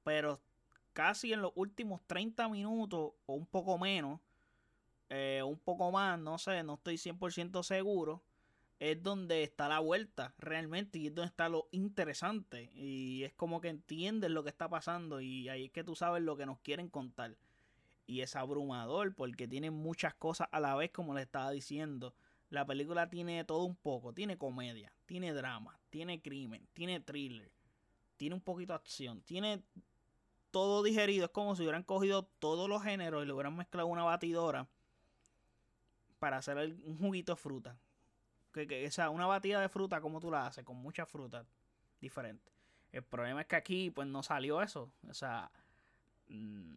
Pero 0.03 0.41
casi 0.93 1.33
en 1.33 1.41
los 1.41 1.51
últimos 1.55 2.01
30 2.07 2.47
minutos 2.49 3.13
o 3.25 3.33
un 3.33 3.45
poco 3.45 3.77
menos, 3.77 4.19
eh, 5.09 5.41
un 5.43 5.57
poco 5.59 5.91
más, 5.91 6.17
no 6.19 6.37
sé, 6.37 6.63
no 6.63 6.75
estoy 6.75 6.97
100% 6.97 7.63
seguro, 7.63 8.23
es 8.79 9.03
donde 9.03 9.43
está 9.43 9.67
la 9.67 9.79
vuelta 9.79 10.33
realmente 10.39 10.97
y 10.97 11.07
es 11.07 11.13
donde 11.13 11.27
está 11.27 11.49
lo 11.49 11.67
interesante. 11.71 12.71
Y 12.73 13.23
es 13.23 13.33
como 13.33 13.61
que 13.61 13.69
entiendes 13.69 14.31
lo 14.31 14.43
que 14.43 14.49
está 14.49 14.69
pasando 14.69 15.21
y 15.21 15.49
ahí 15.49 15.65
es 15.65 15.71
que 15.71 15.83
tú 15.83 15.95
sabes 15.95 16.23
lo 16.23 16.35
que 16.35 16.47
nos 16.47 16.59
quieren 16.61 16.89
contar. 16.89 17.35
Y 18.07 18.21
es 18.21 18.35
abrumador 18.35 19.13
porque 19.13 19.47
tiene 19.47 19.69
muchas 19.69 20.15
cosas 20.15 20.47
a 20.51 20.59
la 20.59 20.75
vez, 20.75 20.91
como 20.91 21.13
le 21.13 21.21
estaba 21.21 21.51
diciendo. 21.51 22.15
La 22.49 22.65
película 22.65 23.07
tiene 23.07 23.43
todo 23.43 23.65
un 23.65 23.75
poco. 23.75 24.13
Tiene 24.13 24.37
comedia, 24.37 24.91
tiene 25.05 25.31
drama, 25.31 25.79
tiene 25.91 26.19
crimen, 26.19 26.67
tiene 26.73 26.99
thriller, 26.99 27.51
tiene 28.17 28.33
un 28.33 28.41
poquito 28.41 28.73
de 28.73 28.77
acción, 28.77 29.21
tiene 29.21 29.61
todo 30.51 30.83
digerido. 30.83 31.25
Es 31.25 31.31
como 31.31 31.55
si 31.55 31.63
hubieran 31.63 31.83
cogido 31.83 32.23
todos 32.39 32.69
los 32.69 32.83
géneros 32.83 33.23
y 33.23 33.25
le 33.25 33.33
hubieran 33.33 33.55
mezclado 33.55 33.87
una 33.87 34.03
batidora 34.03 34.67
para 36.19 36.37
hacer 36.37 36.57
un 36.83 36.97
juguito 36.97 37.33
de 37.33 37.37
fruta. 37.37 37.77
Que, 38.53 38.85
o 38.85 38.91
sea, 38.91 39.09
una 39.09 39.25
batida 39.25 39.61
de 39.61 39.69
fruta, 39.69 40.01
como 40.01 40.19
tú 40.19 40.29
la 40.29 40.45
haces, 40.45 40.63
con 40.63 40.77
mucha 40.77 41.05
fruta 41.05 41.45
diferente. 41.99 42.51
El 42.91 43.03
problema 43.03 43.41
es 43.41 43.47
que 43.47 43.55
aquí, 43.55 43.89
pues 43.89 44.07
no 44.07 44.21
salió 44.21 44.61
eso. 44.61 44.91
O 45.09 45.13
sea, 45.13 45.51
mm, 46.27 46.75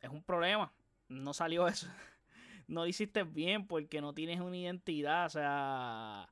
es 0.00 0.10
un 0.10 0.22
problema. 0.22 0.72
No 1.08 1.32
salió 1.32 1.66
eso. 1.68 1.88
no 2.68 2.82
lo 2.82 2.86
hiciste 2.86 3.24
bien 3.24 3.66
porque 3.66 4.00
no 4.00 4.14
tienes 4.14 4.40
una 4.40 4.56
identidad, 4.56 5.26
o 5.26 5.30
sea, 5.30 6.28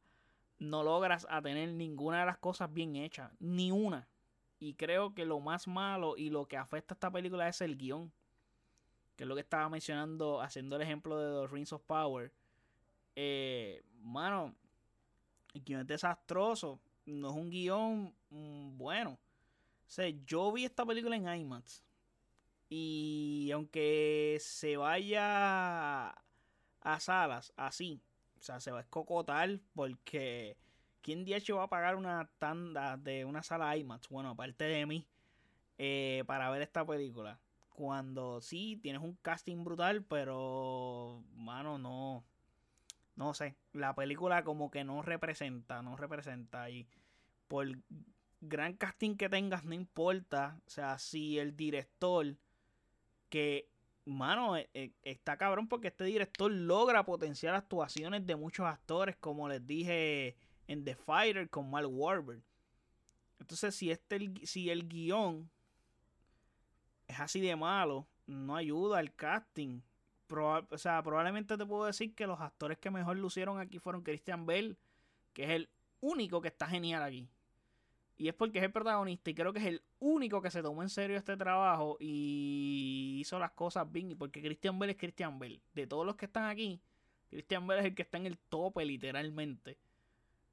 no 0.59 0.83
logras 0.83 1.27
a 1.31 1.43
tener 1.43 1.73
ninguna 1.73 2.21
de 2.21 2.27
las 2.27 2.39
cosas 2.39 2.73
bien 2.73 2.97
hechas, 2.97 3.33
ni 3.41 3.73
una. 3.73 4.07
Y 4.61 4.75
creo 4.75 5.15
que 5.15 5.25
lo 5.25 5.41
más 5.41 5.69
malo 5.69 6.17
y 6.17 6.31
lo 6.31 6.47
que 6.47 6.57
afecta 6.57 6.95
a 6.95 6.97
esta 6.97 7.11
película 7.11 7.49
es 7.49 7.61
el 7.61 7.77
guion. 7.77 8.12
Que 9.17 9.25
es 9.25 9.29
lo 9.29 9.35
que 9.35 9.41
estaba 9.41 9.69
mencionando, 9.69 10.41
haciendo 10.41 10.77
el 10.77 10.83
ejemplo 10.83 11.19
de 11.19 11.47
The 11.47 11.55
Rings 11.55 11.73
of 11.73 11.83
Power. 11.83 12.33
Eh, 13.15 13.83
mano, 14.00 14.55
el 15.55 15.62
guion 15.62 15.81
es 15.83 15.87
desastroso. 15.87 16.81
No 17.07 17.31
es 17.31 17.37
un 17.37 17.50
guion 17.50 18.15
mm, 18.31 18.77
bueno. 18.77 19.12
O 19.12 19.91
sea, 19.91 20.09
yo 20.27 20.53
vi 20.53 20.65
esta 20.65 20.85
película 20.85 21.17
en 21.17 21.29
IMAX. 21.29 21.83
Y 22.69 23.50
aunque 23.53 24.38
se 24.41 24.77
vaya 24.77 26.11
a 26.81 27.00
salas 27.00 27.53
así. 27.57 28.03
O 28.38 28.43
sea, 28.43 28.61
se 28.61 28.71
va 28.71 28.79
a 28.79 28.83
escocotar 28.83 29.59
porque 29.75 30.57
¿quién 31.09 31.27
hecho 31.27 31.57
va 31.57 31.62
a 31.62 31.69
pagar 31.69 31.97
una 31.97 32.29
tanda 32.38 32.99
de 32.99 33.25
una 33.25 33.43
sala 33.43 33.75
IMAX? 33.79 34.11
Bueno, 34.11 34.29
aparte 34.29 34.65
de 34.65 34.85
mí, 34.85 35.07
eh, 35.79 36.23
para 36.27 36.50
ver 36.50 36.61
esta 36.61 36.85
película. 36.85 37.41
cuando 37.71 38.41
sí 38.43 38.79
tienes 38.83 39.00
un 39.00 39.15
casting 39.23 39.65
brutal, 39.65 40.03
pero, 40.03 41.23
mano, 41.35 41.79
no. 41.79 42.25
No 43.17 43.33
sé. 43.33 43.57
La 43.73 43.95
película 43.95 44.45
como 44.45 44.71
que 44.71 44.85
no 44.85 45.00
representa, 45.00 45.81
no 45.81 45.97
representa. 45.97 46.69
Y 46.69 46.87
por 47.47 47.69
gran 48.41 48.75
casting 48.75 49.17
que 49.17 49.31
tengas, 49.31 49.65
no 49.65 49.75
importa. 49.75 50.61
O 50.67 50.71
sea, 50.71 50.99
si 50.99 51.38
el 51.38 51.57
director 51.57 52.37
que 53.31 53.71
mano, 54.05 54.57
eh, 54.57 54.69
eh, 54.75 54.93
está 55.03 55.37
cabrón 55.37 55.69
porque 55.69 55.88
este 55.88 56.05
director 56.05 56.50
logra 56.50 57.05
potenciar 57.05 57.55
actuaciones 57.55 58.27
de 58.27 58.37
muchos 58.37 58.67
actores, 58.67 59.17
como 59.17 59.49
les 59.49 59.67
dije 59.67 60.37
en 60.69 60.85
The 60.85 60.95
Fighter 60.95 61.51
con 61.51 61.69
Mark 61.69 61.89
Wahlberg. 61.91 62.43
Entonces, 63.41 63.75
si, 63.75 63.91
este, 63.91 64.33
si 64.45 64.71
el 64.71 64.89
guion 64.89 65.51
es 67.09 67.19
así 67.19 67.41
de 67.41 67.57
malo, 67.57 68.07
no 68.27 68.55
ayuda 68.55 68.99
al 68.99 69.13
casting. 69.15 69.81
o 70.31 70.79
sea, 70.79 71.03
probablemente 71.03 71.57
te 71.57 71.67
puedo 71.67 71.87
decir 71.87 72.15
que 72.15 72.27
los 72.27 72.41
actores 72.41 72.79
que 72.79 72.91
mejor 72.91 73.17
lucieron 73.17 73.59
aquí 73.59 73.79
fueron 73.79 74.03
Christian 74.03 74.47
Bell, 74.47 74.77
que 75.33 75.45
es 75.45 75.51
el 75.51 75.69
único 76.01 76.41
que 76.41 76.49
está 76.49 76.67
genial 76.67 77.03
aquí. 77.03 77.29
Y 78.19 78.29
es 78.29 78.35
porque 78.35 78.59
es 78.59 78.65
el 78.65 78.73
protagonista 78.73 79.31
y 79.31 79.35
creo 79.35 79.53
que 79.53 79.61
es 79.61 79.67
el 79.67 79.83
único 80.01 80.43
que 80.43 80.51
se 80.51 80.61
tomó 80.61 80.83
en 80.83 80.89
serio 80.89 81.17
este 81.17 81.37
trabajo 81.37 81.97
y 82.01 83.19
hizo 83.21 83.39
las 83.39 83.53
cosas 83.53 83.91
bien. 83.91 84.11
Y 84.11 84.15
porque 84.17 84.43
Christian 84.43 84.79
Bell 84.79 84.91
es 84.91 84.97
Christian 84.97 85.39
Bell. 85.39 85.63
De 85.73 85.87
todos 85.87 86.05
los 86.05 86.17
que 86.17 86.27
están 86.27 86.45
aquí, 86.45 86.81
Christian 87.31 87.67
Bell 87.67 87.79
es 87.79 87.85
el 87.87 87.95
que 87.95 88.03
está 88.03 88.19
en 88.19 88.27
el 88.27 88.37
tope 88.37 88.85
literalmente. 88.85 89.79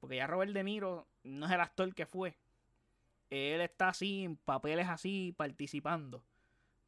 Porque 0.00 0.16
ya 0.16 0.26
Robert 0.26 0.52
De 0.52 0.64
Niro 0.64 1.06
no 1.24 1.46
es 1.46 1.52
el 1.52 1.60
actor 1.60 1.94
que 1.94 2.06
fue. 2.06 2.36
Él 3.30 3.60
está 3.60 3.88
así 3.88 4.24
en 4.24 4.36
papeles 4.36 4.88
así 4.88 5.34
participando. 5.36 6.22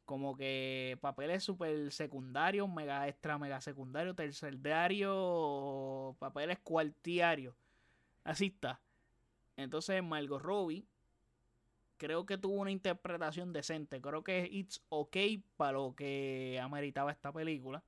Como 0.05 0.35
que 0.35 0.97
papeles 1.01 1.43
super 1.43 1.91
secundarios, 1.91 2.67
mega 2.67 3.07
extra, 3.07 3.37
mega 3.37 3.61
secundarios, 3.61 4.15
terciarios, 4.15 6.15
papeles 6.17 6.59
cuartiarios. 6.59 7.53
Así 8.23 8.47
está. 8.47 8.79
Entonces 9.57 10.01
Margot 10.01 10.41
Robbie 10.41 10.85
creo 11.97 12.25
que 12.25 12.37
tuvo 12.37 12.55
una 12.55 12.71
interpretación 12.71 13.53
decente. 13.53 14.01
Creo 14.01 14.23
que 14.23 14.47
it's 14.51 14.81
okay 14.89 15.43
para 15.57 15.73
lo 15.73 15.93
que 15.95 16.59
ameritaba 16.63 17.11
esta 17.11 17.31
película. 17.31 17.83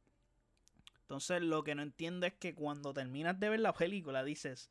Entonces 1.01 1.41
lo 1.41 1.63
que 1.63 1.73
no 1.73 1.81
entiendo 1.81 2.27
es 2.27 2.33
que 2.33 2.53
cuando 2.53 2.93
terminas 2.93 3.39
de 3.39 3.49
ver 3.49 3.61
la 3.61 3.73
película 3.73 4.23
dices, 4.23 4.69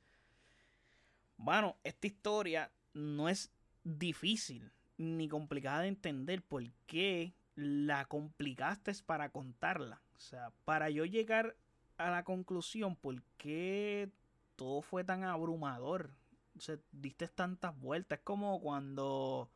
bueno, 1.40 1.76
esta 1.85 2.06
historia 2.06 2.70
no 2.92 3.28
es 3.28 3.50
difícil 3.82 4.73
ni 4.99 5.28
complicada 5.28 5.82
de 5.82 5.88
entender. 5.88 6.42
¿Por 6.42 6.70
qué 6.87 7.35
la 7.54 8.04
complicaste 8.04 8.92
para 9.06 9.30
contarla? 9.30 10.02
O 10.16 10.20
sea, 10.20 10.52
para 10.64 10.90
yo 10.90 11.04
llegar 11.04 11.56
a 11.97 12.11
la 12.11 12.25
conclusión, 12.25 12.94
¿por 12.94 13.23
qué 13.38 14.11
todo 14.56 14.82
fue 14.82 15.02
tan 15.04 15.25
abrumador? 15.25 16.11
se 16.59 16.80
diste 16.92 17.28
tantas 17.28 17.78
vueltas. 17.78 18.18
Es 18.18 18.25
como 18.25 18.61
cuando 18.61 19.50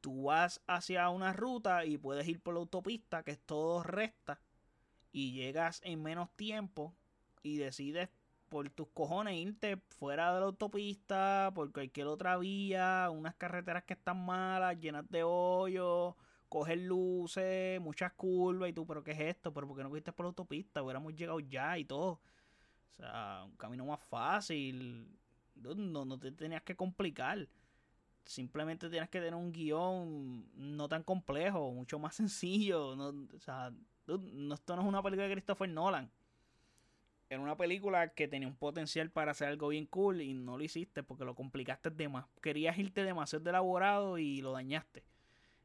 tú 0.00 0.24
vas 0.24 0.62
hacia 0.66 1.08
una 1.10 1.32
ruta 1.32 1.84
y 1.84 1.98
puedes 1.98 2.26
ir 2.26 2.40
por 2.40 2.54
la 2.54 2.60
autopista, 2.60 3.22
que 3.22 3.32
es 3.32 3.40
todo 3.40 3.82
recta, 3.82 4.40
y 5.12 5.32
llegas 5.32 5.80
en 5.84 6.02
menos 6.02 6.30
tiempo 6.36 6.94
y 7.42 7.56
decides 7.56 8.08
por 8.56 8.70
tus 8.70 8.88
cojones 8.94 9.34
irte 9.36 9.76
fuera 9.76 10.32
de 10.32 10.40
la 10.40 10.46
autopista, 10.46 11.52
por 11.54 11.70
cualquier 11.72 12.06
otra 12.06 12.38
vía, 12.38 13.10
unas 13.12 13.34
carreteras 13.34 13.84
que 13.84 13.92
están 13.92 14.24
malas, 14.24 14.80
llenas 14.80 15.06
de 15.10 15.24
hoyos, 15.24 16.14
coger 16.48 16.78
luces, 16.78 17.78
muchas 17.82 18.14
curvas, 18.14 18.70
y 18.70 18.72
tú, 18.72 18.86
pero 18.86 19.04
¿qué 19.04 19.10
es 19.10 19.20
esto? 19.20 19.52
¿Pero 19.52 19.68
por 19.68 19.76
qué 19.76 19.82
no 19.82 19.90
fuiste 19.90 20.10
por 20.10 20.24
la 20.24 20.28
autopista? 20.28 20.82
Hubiéramos 20.82 21.14
llegado 21.14 21.38
ya 21.38 21.76
y 21.76 21.84
todo. 21.84 22.12
O 22.12 22.92
sea, 22.96 23.42
un 23.44 23.56
camino 23.58 23.84
más 23.84 24.00
fácil 24.00 25.06
no, 25.56 26.06
no 26.06 26.18
te 26.18 26.32
tenías 26.32 26.62
que 26.62 26.74
complicar. 26.74 27.46
Simplemente 28.24 28.88
tienes 28.88 29.10
que 29.10 29.18
tener 29.18 29.34
un 29.34 29.52
guion 29.52 30.48
no 30.54 30.88
tan 30.88 31.02
complejo, 31.02 31.72
mucho 31.72 31.98
más 31.98 32.14
sencillo. 32.16 32.96
No, 32.96 33.08
o 33.36 33.38
sea, 33.38 33.70
no, 34.06 34.54
esto 34.54 34.76
no 34.76 34.80
es 34.80 34.88
una 34.88 35.02
película 35.02 35.28
de 35.28 35.34
Christopher 35.34 35.68
Nolan. 35.68 36.10
Era 37.28 37.40
una 37.40 37.56
película 37.56 38.08
que 38.08 38.28
tenía 38.28 38.46
un 38.46 38.56
potencial 38.56 39.10
para 39.10 39.32
hacer 39.32 39.48
algo 39.48 39.68
bien 39.68 39.86
cool 39.86 40.20
y 40.20 40.34
no 40.34 40.56
lo 40.56 40.62
hiciste 40.62 41.02
porque 41.02 41.24
lo 41.24 41.34
complicaste 41.34 41.90
de 41.90 42.08
más. 42.08 42.26
Querías 42.40 42.78
irte 42.78 43.02
demasiado 43.02 43.42
de 43.42 43.50
elaborado 43.50 44.18
y 44.18 44.40
lo 44.40 44.52
dañaste. 44.52 45.02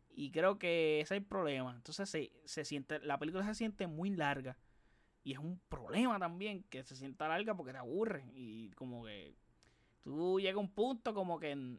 Y 0.09 0.31
creo 0.31 0.57
que 0.57 1.01
ese 1.01 1.15
es 1.15 1.21
el 1.21 1.25
problema. 1.25 1.75
Entonces 1.75 2.09
se, 2.09 2.31
se 2.45 2.65
siente, 2.65 2.99
la 2.99 3.19
película 3.19 3.45
se 3.45 3.53
siente 3.53 3.85
muy 3.87 4.09
larga. 4.09 4.57
Y 5.23 5.33
es 5.33 5.39
un 5.39 5.59
problema 5.69 6.17
también 6.17 6.63
que 6.63 6.83
se 6.83 6.95
sienta 6.95 7.27
larga 7.27 7.55
porque 7.55 7.73
te 7.73 7.77
aburre. 7.77 8.25
Y 8.33 8.71
como 8.71 9.05
que 9.05 9.35
tú 10.03 10.39
llegas 10.39 10.55
a 10.55 10.59
un 10.59 10.71
punto 10.71 11.13
como 11.13 11.39
que 11.39 11.77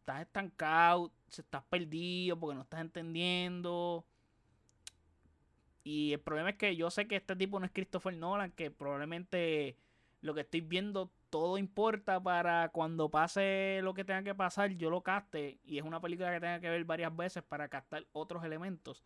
estás 0.00 0.22
estancado, 0.22 1.12
estás 1.30 1.62
perdido 1.64 2.40
porque 2.40 2.54
no 2.56 2.62
estás 2.62 2.80
entendiendo. 2.80 4.06
Y 5.84 6.12
el 6.12 6.20
problema 6.20 6.50
es 6.50 6.56
que 6.56 6.76
yo 6.76 6.90
sé 6.90 7.06
que 7.08 7.16
este 7.16 7.36
tipo 7.36 7.58
no 7.58 7.66
es 7.66 7.72
Christopher 7.72 8.14
Nolan, 8.14 8.52
que 8.52 8.70
probablemente 8.70 9.76
lo 10.20 10.34
que 10.34 10.42
estoy 10.42 10.60
viendo 10.60 11.10
todo 11.30 11.58
importa 11.58 12.22
para 12.22 12.70
cuando 12.70 13.10
pase 13.10 13.80
lo 13.82 13.94
que 13.94 14.04
tenga 14.04 14.22
que 14.22 14.34
pasar, 14.34 14.70
yo 14.72 14.90
lo 14.90 15.02
caste. 15.02 15.58
Y 15.64 15.78
es 15.78 15.84
una 15.84 16.00
película 16.00 16.32
que 16.32 16.40
tenga 16.40 16.60
que 16.60 16.70
ver 16.70 16.84
varias 16.84 17.14
veces 17.16 17.42
para 17.42 17.68
captar 17.68 18.06
otros 18.12 18.44
elementos. 18.44 19.04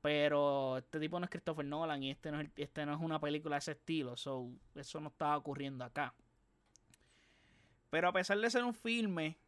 Pero 0.00 0.78
este 0.78 1.00
tipo 1.00 1.18
no 1.18 1.24
es 1.24 1.30
Christopher 1.30 1.64
Nolan 1.64 2.02
y 2.02 2.10
este 2.10 2.30
no 2.30 2.40
es, 2.40 2.48
este 2.56 2.86
no 2.86 2.94
es 2.94 3.00
una 3.00 3.20
película 3.20 3.56
de 3.56 3.58
ese 3.58 3.72
estilo. 3.72 4.16
So, 4.16 4.50
eso 4.74 5.00
no 5.00 5.08
estaba 5.08 5.36
ocurriendo 5.36 5.84
acá. 5.84 6.14
Pero 7.90 8.08
a 8.08 8.12
pesar 8.12 8.38
de 8.38 8.50
ser 8.50 8.64
un 8.64 8.74
filme 8.74 9.38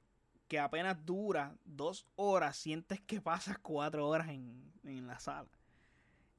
que 0.49 0.59
apenas 0.59 1.05
dura 1.07 1.55
dos 1.65 2.07
horas, 2.17 2.57
sientes 2.57 3.01
que 3.01 3.21
pasas 3.21 3.59
cuatro 3.59 4.09
horas 4.09 4.29
en, 4.29 5.07
la 5.07 5.21
sala. 5.21 5.49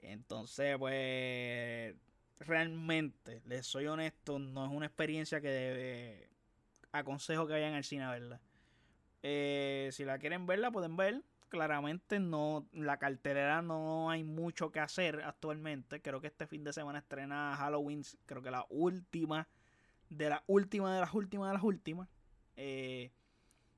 Entonces, 0.01 0.77
pues, 0.77 1.95
realmente, 2.39 3.41
les 3.45 3.65
soy 3.65 3.87
honesto, 3.87 4.39
no 4.39 4.65
es 4.65 4.71
una 4.71 4.87
experiencia 4.87 5.41
que 5.41 5.49
debe, 5.49 6.29
aconsejo 6.91 7.47
que 7.47 7.53
vayan 7.53 7.73
al 7.73 7.83
cine 7.83 8.03
a 8.03 8.11
verla. 8.11 8.41
Eh, 9.23 9.89
si 9.91 10.03
la 10.03 10.17
quieren 10.19 10.45
verla, 10.45 10.71
pueden 10.71 10.97
ver. 10.97 11.23
Claramente 11.49 12.19
no, 12.19 12.65
la 12.71 12.97
cartelera 12.97 13.61
no 13.61 14.09
hay 14.09 14.23
mucho 14.23 14.71
que 14.71 14.79
hacer 14.79 15.21
actualmente. 15.23 16.01
Creo 16.01 16.21
que 16.21 16.27
este 16.27 16.47
fin 16.47 16.63
de 16.63 16.71
semana 16.71 16.99
estrena 16.99 17.55
Halloween, 17.57 18.03
creo 18.25 18.41
que 18.41 18.51
la 18.51 18.65
última 18.69 19.47
de 20.09 20.29
la 20.29 20.43
última 20.47 20.93
de 20.93 21.01
las 21.01 21.13
últimas 21.13 21.49
de 21.49 21.53
las 21.53 21.63
últimas. 21.63 22.07
Eh, 22.55 23.11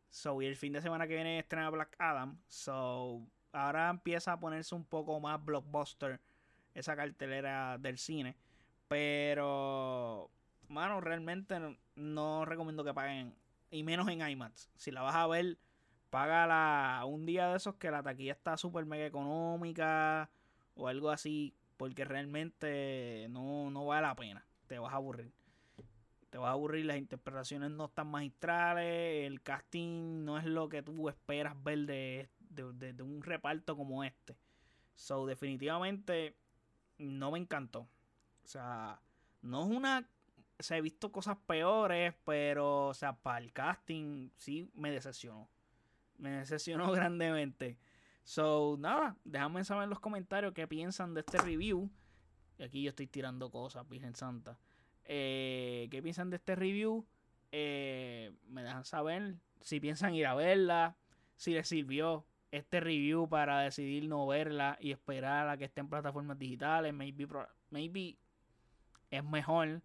so, 0.10 0.42
y 0.42 0.46
el 0.46 0.56
fin 0.56 0.74
de 0.74 0.82
semana 0.82 1.08
que 1.08 1.16
viene 1.16 1.40
estrena 1.40 1.70
Black 1.72 1.96
Adam. 1.98 2.38
So, 2.48 3.28
ahora 3.54 3.90
empieza 3.90 4.34
a 4.34 4.40
ponerse 4.40 4.76
un 4.76 4.84
poco 4.84 5.20
más 5.20 5.44
blockbuster 5.44 6.20
esa 6.74 6.96
cartelera 6.96 7.78
del 7.78 7.98
cine. 7.98 8.36
Pero, 8.88 10.30
mano, 10.68 11.00
realmente 11.02 11.60
no, 11.96 12.46
recomiendo 12.46 12.84
que 12.84 12.94
paguen. 12.94 13.36
Y 13.72 13.84
menos 13.84 14.08
en 14.10 14.28
IMAX. 14.28 14.70
Si 14.76 14.92
la 14.92 15.02
vas 15.02 15.16
a 15.16 15.28
ver, 15.28 15.58
págala 16.10 17.02
un 17.06 17.26
día 17.26 17.50
de 17.50 17.58
esos 17.58 17.76
que 17.76 17.90
la 17.90 18.04
taquilla 18.04 18.34
está 18.34 18.58
súper 18.58 18.86
mega 18.86 19.06
económica. 19.06 20.30
O 20.76 20.88
algo 20.88 21.10
así. 21.10 21.56
Porque 21.78 22.06
realmente 22.06 23.28
no, 23.30 23.72
no 23.72 23.86
vale 23.86 24.08
la 24.08 24.16
pena. 24.16 24.46
Te 24.68 24.78
vas 24.80 24.94
a 24.94 24.98
aburrir 24.98 25.32
te 26.34 26.40
vas 26.40 26.50
a 26.50 26.54
aburrir, 26.54 26.86
las 26.86 26.98
interpretaciones 26.98 27.70
no 27.70 27.86
están 27.86 28.08
magistrales, 28.08 29.28
el 29.28 29.44
casting 29.44 30.26
no 30.26 30.40
es 30.40 30.46
lo 30.46 30.68
que 30.68 30.82
tú 30.82 31.08
esperas 31.08 31.54
ver 31.64 31.82
de, 31.82 32.28
un 32.62 33.22
reparto 33.22 33.76
como 33.76 34.04
este. 34.04 34.38
So, 34.96 35.26
definitivamente 35.26 36.38
no 36.98 37.32
me 37.32 37.40
encantó. 37.40 37.82
O 38.44 38.48
sea, 38.48 39.02
no 39.42 39.64
es 39.64 39.76
una. 39.76 40.10
se 40.60 40.78
he 40.78 40.82
visto 40.82 41.12
cosas 41.12 41.38
peores, 41.46 42.14
pero, 42.26 42.88
o 42.88 42.94
sea, 42.94 43.14
para 43.14 43.40
el 43.40 43.52
casting 43.52 44.30
sí 44.38 44.70
me 44.74 44.92
decepcionó. 44.92 45.50
Me 46.18 46.32
decepcionó 46.32 46.92
grandemente. 46.92 47.78
So, 48.24 48.78
nada, 48.80 49.18
déjame 49.26 49.66
saber 49.66 49.84
en 49.84 49.90
los 49.90 50.00
comentarios 50.00 50.54
qué 50.54 50.68
piensan 50.68 51.14
de 51.14 51.22
este 51.22 51.38
review. 51.40 51.90
Aquí 52.60 52.84
yo 52.84 52.90
estoy 52.90 53.08
tirando 53.08 53.52
cosas, 53.52 53.88
Virgen 53.90 54.16
Santa. 54.16 54.58
Eh, 55.06 55.88
¿Qué 55.92 56.02
piensan 56.02 56.30
de 56.30 56.38
este 56.38 56.56
review? 56.56 57.06
Eh, 57.52 58.32
me 58.48 58.64
dejan 58.64 58.86
saber 58.86 59.36
si 59.60 59.80
piensan 59.80 60.16
ir 60.16 60.26
a 60.26 60.36
verla, 60.36 60.98
si 61.36 61.54
les 61.54 61.68
sirvió 61.68 62.26
este 62.54 62.80
review 62.80 63.28
para 63.28 63.62
decidir 63.62 64.08
no 64.08 64.28
verla 64.28 64.78
y 64.80 64.92
esperar 64.92 65.50
a 65.50 65.58
que 65.58 65.66
esté 65.66 65.82
en 65.82 65.90
plataformas 65.90 66.38
digitales. 66.38 66.94
Maybe, 66.94 67.28
maybe 67.72 68.16
es 69.10 69.24
mejor. 69.24 69.82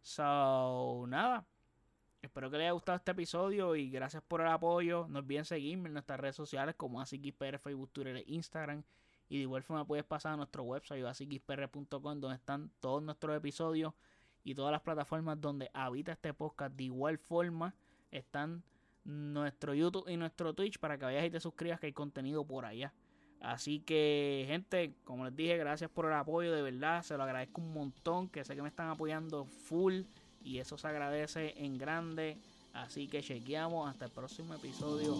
So, 0.00 1.04
nada. 1.08 1.46
Espero 2.22 2.50
que 2.50 2.56
les 2.56 2.64
haya 2.64 2.72
gustado 2.72 2.96
este 2.96 3.10
episodio 3.10 3.76
y 3.76 3.90
gracias 3.90 4.22
por 4.22 4.40
el 4.40 4.46
apoyo. 4.46 5.06
No 5.10 5.18
olviden 5.18 5.44
seguirme 5.44 5.88
en 5.88 5.92
nuestras 5.92 6.18
redes 6.18 6.36
sociales 6.36 6.74
como 6.74 7.02
AsiKisPR, 7.02 7.58
Facebook, 7.58 7.90
Twitter 7.92 8.16
e 8.16 8.24
Instagram. 8.28 8.82
Y 9.28 9.36
de 9.36 9.42
igual 9.42 9.62
forma 9.62 9.86
puedes 9.86 10.06
pasar 10.06 10.32
a 10.32 10.36
nuestro 10.38 10.62
website 10.62 11.02
basicxpr.com 11.02 12.18
donde 12.18 12.34
están 12.34 12.70
todos 12.80 13.02
nuestros 13.02 13.36
episodios 13.36 13.92
y 14.42 14.54
todas 14.54 14.72
las 14.72 14.80
plataformas 14.80 15.38
donde 15.38 15.70
habita 15.74 16.12
este 16.12 16.32
podcast. 16.32 16.74
De 16.74 16.84
igual 16.84 17.18
forma 17.18 17.74
están 18.10 18.62
nuestro 19.06 19.74
YouTube 19.74 20.08
y 20.08 20.16
nuestro 20.16 20.52
Twitch 20.52 20.78
para 20.78 20.98
que 20.98 21.04
vayas 21.04 21.24
y 21.24 21.30
te 21.30 21.40
suscribas 21.40 21.80
que 21.80 21.86
hay 21.86 21.92
contenido 21.92 22.44
por 22.44 22.64
allá. 22.64 22.92
Así 23.40 23.80
que, 23.80 24.44
gente, 24.48 24.94
como 25.04 25.24
les 25.24 25.36
dije, 25.36 25.56
gracias 25.56 25.90
por 25.90 26.06
el 26.06 26.14
apoyo, 26.14 26.52
de 26.52 26.62
verdad, 26.62 27.02
se 27.02 27.16
lo 27.16 27.22
agradezco 27.22 27.60
un 27.60 27.72
montón, 27.72 28.28
que 28.28 28.44
sé 28.44 28.56
que 28.56 28.62
me 28.62 28.68
están 28.68 28.88
apoyando 28.88 29.44
full 29.44 30.02
y 30.42 30.58
eso 30.58 30.78
se 30.78 30.88
agradece 30.88 31.54
en 31.62 31.78
grande. 31.78 32.38
Así 32.72 33.08
que 33.08 33.22
chequeamos 33.22 33.88
hasta 33.88 34.06
el 34.06 34.10
próximo 34.10 34.54
episodio. 34.54 35.14